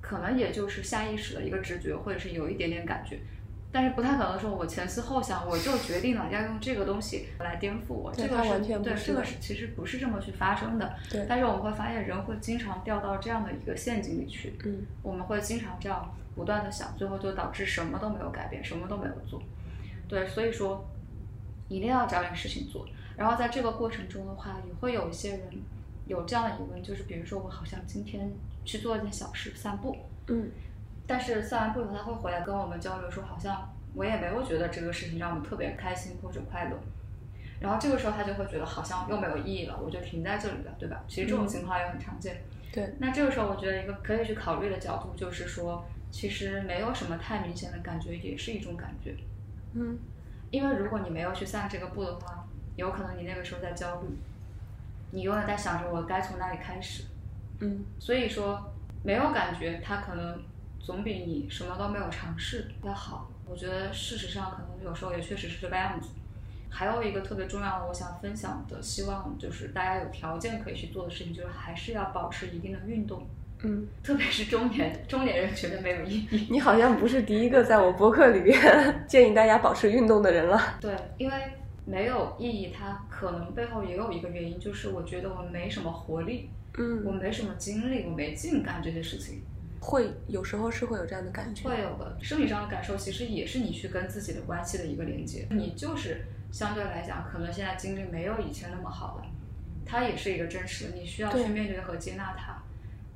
[0.00, 3.18] 可能也就是下意识的一个直觉，或者是有一点点感觉，
[3.70, 8.12] 但是不太可能说我前思后想，我就决定了要用这个东西来颠覆我。
[8.12, 10.94] 这个是对它完全不，是的这个是其实不是这么去发生的。
[11.10, 14.54] 对但是我们会发现，人会经常掉到这样的一个陷阱里去。
[14.64, 19.40] 嗯我们会经常这样不断的想，最后就导致什么都没有改变，什么都没有做。
[20.08, 20.84] 对，所以说
[21.70, 22.86] 一定要找点事情做。
[23.16, 25.40] 然后在这个过程中的话，也会有一些人
[26.06, 28.30] 有这样的疑问，就是比如说我好像今天
[28.66, 29.96] 去做一件小事，散步，
[30.26, 30.50] 嗯
[31.06, 36.78] 但是散完步以后他会回来跟我们交流说，好像我也没有觉得这个事情让我特别开心或者快乐。
[37.60, 41.04] 然后这个时候他就会觉得好像又没有意义了，我就停在这里了，对吧？
[41.08, 42.42] 其实这种嗯情况也很常见。
[42.72, 49.14] 对，那这个时候，我觉得一个可以去考虑的角度就是说，其实没有什么太明显的感觉，也是一种感觉。
[49.74, 49.98] 嗯
[50.50, 52.46] 因为如果你没有去散这个步的话，
[52.76, 54.08] 有可能你那个时候在焦虑，
[55.10, 57.04] 你永远在想着我该从哪里开始。
[57.60, 58.72] 嗯所以说，
[59.02, 60.42] 没有感觉，它可能
[60.80, 63.30] 总比你什么都没有尝试要好。
[63.46, 66.08] 我觉得事实上可能有时候也确实是这个样子。
[66.72, 73.26] 还有一个特别重要的，我想分享的，希望就是大家有条件可以去做的事情，就是还是要保持一定的运动，
[73.62, 76.46] 嗯，特别是中年中年人觉得没有意义。
[76.50, 80.78] 你好像不是第一个在我博客里边建议大家保持运动的人了。
[80.80, 81.34] 对，因为
[81.84, 86.48] 没有意义，它可能背后也有一个原因，就是我觉得我没什么活力，
[86.78, 89.42] 嗯我嗯，没什么精力，我没劲干这些事情。
[89.82, 91.68] 会有时候是会有这样的感觉。
[91.68, 95.46] 会有的生理上的感受，其实也是你去跟自己的关系的一个连接。
[95.50, 99.24] 你就是相对来讲，可能现在精力没有以前那么好了，
[99.84, 102.59] 它也是一个真实的，你需要去面对和接纳它。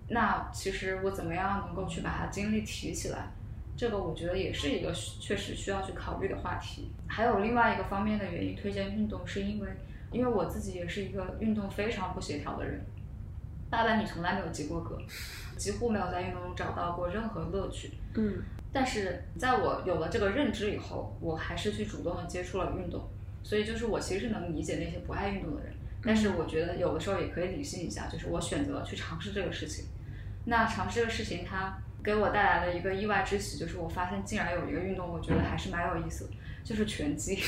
[0.09, 3.31] 那其实我怎么样能够去把它精力提起来？
[3.77, 6.93] 这个我觉得也是一个确实需要去考虑的话题。
[7.09, 9.69] 还有另外一个方面的原因，推荐运动是因为，
[10.13, 12.81] 因为我自己也是一个运动非常不协调的人，
[13.69, 14.97] 大半你从来没有及过格，
[15.57, 17.91] 几乎没有在运动中找到过任何乐趣。
[18.15, 23.09] 嗯但是在我有了这个认知以后，我还是去主动的接触了运动，
[23.43, 29.85] 所以就是我其实能理解那些不爱运动的人，但是我觉得有的时候也可以理性一下，就是我选择去尝试这个事情。
[30.45, 36.32] 那尝试这个事情，它给我带来了一个意外之喜，就是我发现竟然有一个运动，我觉得还是蛮有意思的，
[36.62, 37.38] 就是拳击。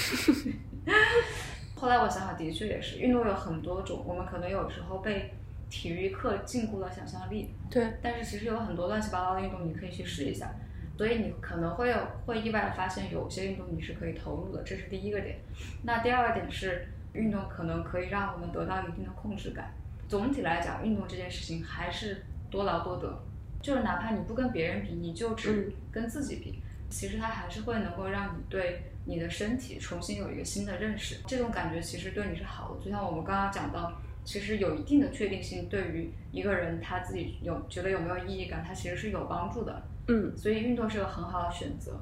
[1.76, 5.34] 后来我想想，的确也是，运动有很多种，我们可能有时候被
[5.68, 10.50] 体育课禁锢了想象力，对，但是其实有很多乱七八糟的运动，你可以去试一下。
[10.96, 15.36] 所以你可能会有会意外的发现，有些运动你是可以投入的，这是第一个点。
[15.82, 19.74] 那第二个点是，运动可能可以让我们得到一定的控制感。
[20.08, 23.22] 总体来讲，运动这件事情还是多劳多得，
[23.60, 31.16] 就是哪怕你不跟别人比，你就只跟自己比，其实它还是会能够让你对你的身体重新有一个新的认识。
[31.26, 32.84] 这种感觉其实对你是好的。
[32.84, 39.82] 就像我们刚刚讲到，其实有一定的确定性，对于一个人他自己有觉得有没有意义感，它其实是有帮助的。
[40.08, 41.98] 嗯所以运动是个很好的选择。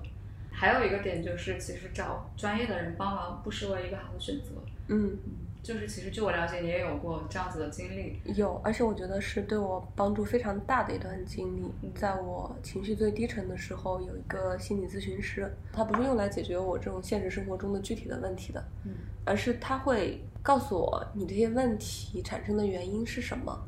[0.56, 4.50] 还有一个点就是，其实找专业的人帮忙不失为一个好的选择。
[4.86, 5.18] 嗯，
[5.64, 8.20] 就是其实据我了解，你也有过这样子的经历。
[8.36, 11.90] 有，而且我觉得是对我帮助非常大的一段经历。
[11.94, 18.92] 在我情绪最低沉的时候，有一个心理咨询师，他不是用来解决我这种现实生活中的具体的问题的，嗯
[19.24, 23.58] 而是他会告诉我你这些问题产生的原因是什么，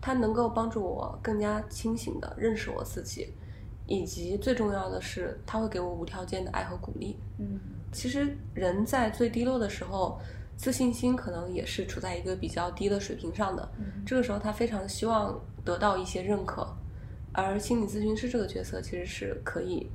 [0.00, 3.34] 他能够帮助我更加清醒的认识我自己，
[3.88, 7.18] 以及最重要的是，他会给我无条件的爱和鼓励。
[7.40, 7.58] 嗯
[7.92, 10.20] 其实人在最低落的时候，
[10.56, 13.68] 自信心可能也是处在一个比较低的水平上的。
[13.78, 16.66] 嗯这个时候，他非常希望得到一些认可，
[17.32, 19.88] 而心理咨询师这个角色其实是可以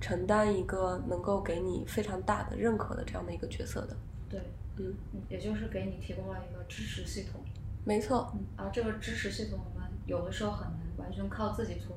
[0.00, 3.96] 承担一个能够给你非常大的认可的这样的一个角色的。
[4.28, 4.40] 对，
[4.76, 7.40] 嗯，嗯也就是给你提供了一个支持系统。
[7.84, 11.96] 没错，嗯，而这个支持系统，我们有的时候很难完全靠自己从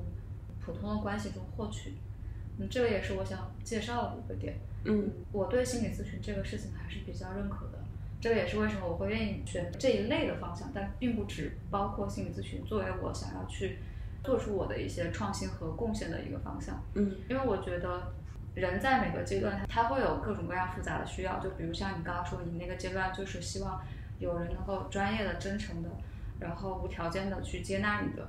[0.60, 1.94] 普通的关系中获取。
[2.58, 4.58] 嗯，这个也是我想介绍的一个点。
[4.84, 7.71] 嗯我对心理咨询这个事情还是比较认可的，
[8.22, 13.80] 这个也是为什么我会愿意选这一类的方向，但并不只包括心理咨询作为我想要去
[14.22, 16.80] 做出我的一些创新和贡献的一个方向。
[16.94, 18.12] 嗯因为我觉得
[18.54, 23.82] 人在每个阶段他他会有各种各样复杂的需要，就比如像你刚刚说，你那个阶段就是希望
[24.20, 25.88] 有人能够专业的、真诚的，
[26.38, 28.28] 然后无条件的去接纳你的，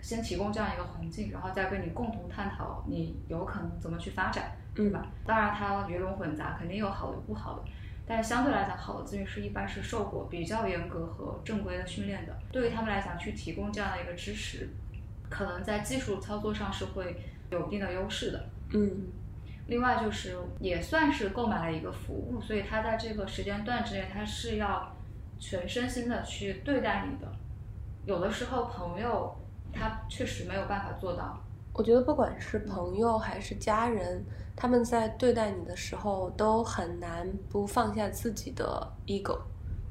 [0.00, 5.08] 先提供这样一个环境，然后再跟你共同探讨你有可能怎么去发展，对吧？
[5.26, 7.64] 当然它鱼龙混杂，肯定有好的有不好的。
[8.06, 12.36] 但是相对来讲，好的咨询师一般是受过比较严格和正规的训练的。
[12.52, 14.68] 对于他们来讲，去提供这样的一个支持，
[15.28, 17.16] 可能在技术操作上是会
[17.50, 18.48] 有一定的优势的。
[18.74, 19.08] 嗯
[19.68, 24.94] 另外就是也算是购买了一个服务，所以他在这个时间段之内，他是要
[25.40, 27.32] 全身心的去对待你的。
[28.04, 29.36] 有的时候朋友
[29.72, 31.42] 他确实没有办法做到，
[31.76, 34.24] 我觉得不管是朋友还是家人，
[34.56, 39.38] 他们在对待你的时候都很难不放下自己的 ego，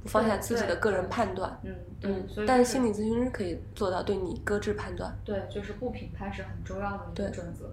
[0.02, 1.56] 不放下自己的个人判断。
[1.62, 5.16] 嗯，对，嗯所以，但是心理咨询师可以做到对你搁置判断。
[5.24, 7.70] 对，就是不评判是很重要的一个准则。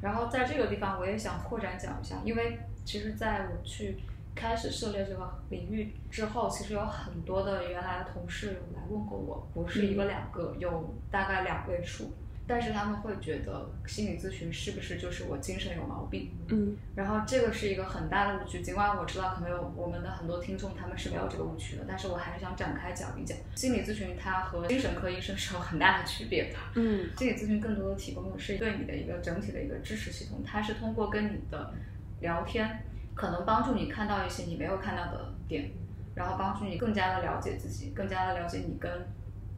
[0.00, 4.00] 然后在这个地方，我也想扩展讲一下，因为其实在我去
[4.34, 12.10] 开始涉猎这个领域之后，其实有很多的原来的同事有来问过我，不是一个两个，有大概两位数。
[12.46, 16.30] 但是他们会觉得心理咨询是不是就是我精神有毛病？
[16.48, 26.58] 嗯然后这个是一个很大的误区，尽管我知道可能有我们的很多听众他们是没有这个误区的，但是我还是想展开讲一讲，心理咨询它和精神科医生是有很大的区别的。
[26.74, 31.72] 嗯心理咨询更多的提供的是对你的一个整体的一个支持系统，它是通过跟你的
[32.20, 32.84] 聊天，
[33.14, 35.70] 可能帮助你看到一些你没有看到的点，
[36.14, 38.90] 然后帮助你更加的了解自己，更加的了解你跟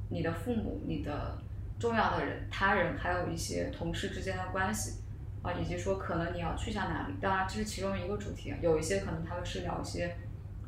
[0.09, 1.37] 你的父母、你的
[1.79, 5.01] 重要的人、他人，还有一些同事之间的关系
[5.43, 7.15] 啊，以及说可能你要去向哪里。
[7.21, 8.59] 当然，这是其中一个主题啊。
[8.61, 10.17] 有一些可能他会是聊一些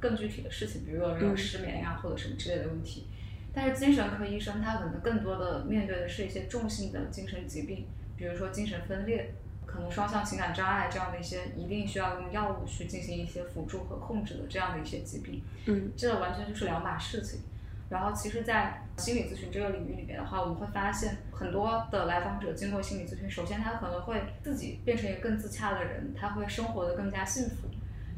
[0.00, 3.06] 更具体的事情，比如有人有失眠呀、或者什么之类的问题。
[3.52, 7.86] 但是精神科医生他可能更多的面对的是一些重性的精神疾病，
[8.16, 9.34] 比如说精神分裂。
[9.70, 17.40] 可能双向情感障碍这样的一些，一定需要用药物去进行一些辅助和控制的这样的一些疾病，嗯，这完全就是两码事情。
[17.88, 27.68] 然后，其实，在心理咨询这个领域里面的话，我们会发现很多的来访者经过心理咨询，首先他可能会自己变成一个更自洽的人，他会生活的更加幸福。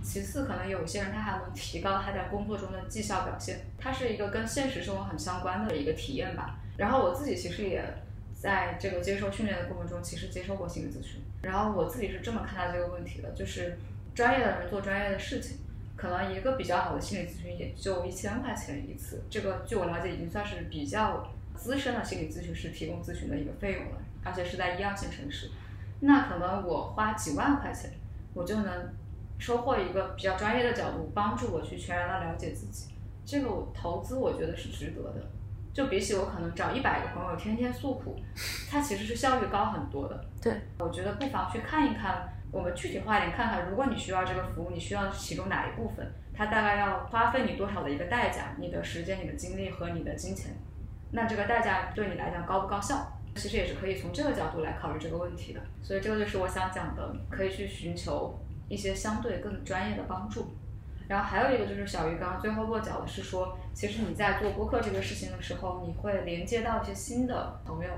[0.02, 6.58] 其次，可能有一些人他还能提高他在工作中的绩效表现，它是一个跟现实生活很相关的一个体验吧。
[6.76, 7.84] 然后我自己其实也
[8.34, 11.20] 在这个接受训练的过程中，其实接受过心理咨询。
[11.42, 13.78] 然后我自己是这么看待这个问题的，就是
[14.14, 15.58] 专业的人做专业的事情，
[16.00, 25.50] 可能一个比较好的心理咨询也就一千块钱一次，这个据我了解已经算是比较资深的心理咨询师提供咨询的一个费用了，而且是在一二线城市。
[26.00, 27.92] 那可能我花几万块钱，
[28.32, 28.94] 我就能
[29.38, 32.94] 收获一个比较专业的角度，帮助我去全然的了解自己，
[33.26, 35.30] 这个我投资我觉得是值得的。
[35.72, 38.18] 就比起我可能找一百个朋友天天诉苦，
[38.68, 40.24] 它其实是效率高很多的。
[40.42, 50.52] 对，我觉得不妨去看一看，我们具体化一点看看，如果你需要这个服务，你需要其中哪一部分，它大概要花费你多少的一个代价，你的时间、你的精力和你的金钱，
[51.12, 53.06] 那这个代价对你来讲高不高效？
[53.36, 55.60] 其实也是可以从这个角度来考虑这个问题的。
[55.82, 58.36] 所以这个就是我想讲的，可以去寻求
[58.68, 60.52] 一些相对更专业的帮助。
[61.06, 67.90] 然后还有一个就是小鱼刚刚最后落脚的是说，其实你在做播客这个事情的时候，你会连接到一些新的朋友。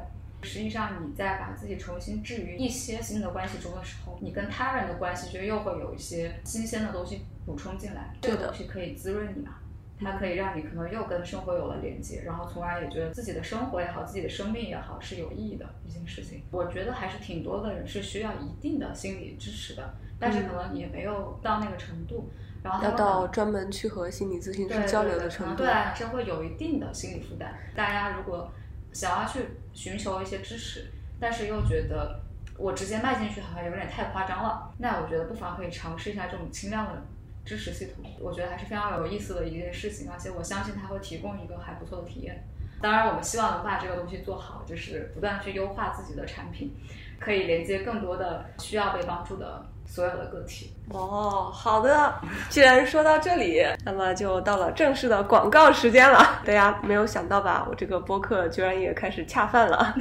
[0.42, 8.14] 实际上你在把自己重新置于一些新的关系中的时候，你跟他人的关系就又会有一些新鲜的东西补充进来。
[8.20, 9.56] 这个东西可以滋润你嘛？
[10.00, 16.42] 它可以让你可能又跟生活有了连接，然后从而也觉得自己的生活也好，自己的生命也好是有意义的一件事情。
[16.50, 22.28] 我觉得还是挺多的人是需要一定的心理支持的，但是可能也没有到那个程度。
[22.64, 27.54] 然后要到专门去和心理咨询师交流的程度，对来说会有一定的心理负担。
[27.74, 28.52] 大家如果
[28.92, 29.40] 想要去
[29.72, 30.86] 寻求一些支持，
[31.18, 32.20] 但是又觉得
[32.56, 37.02] 我直接迈进去好像有点太夸张了，那我觉得不妨可以尝试一下这种轻量的
[37.44, 38.04] 支持系统。
[38.20, 42.44] 我觉得还是非常有意思的一件事情，而且我相信它会提供一个还不错的体验。
[42.80, 46.74] 当然，我们希望能把这个东西做好，就是不断去优化自己的产品，
[47.18, 49.66] 可以连接更多的需要被帮助的。
[49.84, 52.12] 所有的个体哦，好的。
[52.50, 56.42] 既然说到这里，那么就到了正式的广告时间了。
[56.44, 57.66] 大家没有想到吧？
[57.70, 59.94] 我这个播客居然也开始恰饭了，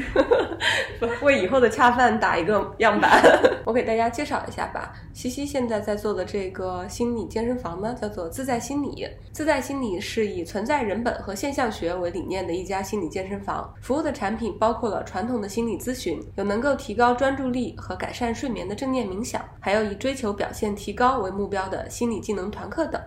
[1.21, 3.21] 为以后的恰饭打一个样板。
[3.63, 4.91] 我给大家介绍一下吧。
[5.13, 9.07] 西西现在在做的这个心理健身房呢，叫做自在心理。
[9.31, 19.81] 自在心理是以存在人本和现象学为理念的一家心理健身房，服务的产品包括了传统的心理咨询，有能够提高专注力和改善睡眠的正念冥想，还有。
[19.81, 23.01] 以追求表现提高为目标的心理技能团课等，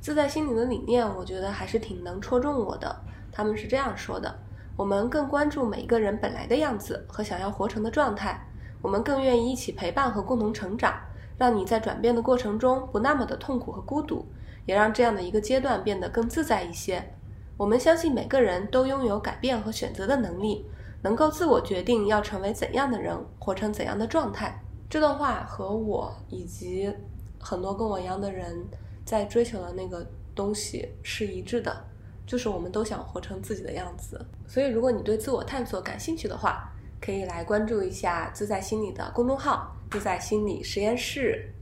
[0.00, 2.94] 自在心理的理念，我觉得还是挺能戳中我的。
[3.32, 4.34] 他们是这样说的：
[4.76, 8.46] 我们更关注每一个人本来的样子和想要活成的状态，
[8.82, 10.94] 我们更愿意一起陪伴和共同成长，
[11.38, 14.26] 让你在转变的过程中不那么的痛苦和孤独，
[14.66, 17.14] 也让这样的一个阶段变得更自在一些。
[17.56, 20.66] 我们相信每个人都拥有改变和选择的能力，
[21.02, 24.62] 能够自我决定要成为怎样的人，活成怎样的状态。
[24.90, 26.92] 这段话和我以及
[27.38, 28.66] 很多跟我一样的人
[29.04, 31.84] 在追求的那个东西是一致的，
[32.26, 34.20] 就是我们都想活成自己的样子。
[34.48, 41.54] 所以，如果你对自我探索感兴趣的话，可以来关注一下自在心理的公众号“自在心理实验室”。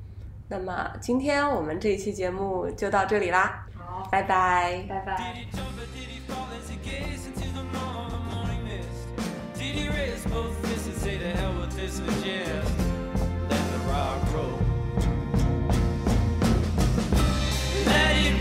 [0.49, 5.37] 那么，今天我们这一期节目就到这里啦，好，拜拜，拜拜。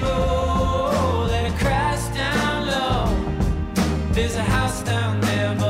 [0.08, 4.14] rainbow that crashed down low.
[4.14, 5.67] There's a house down there.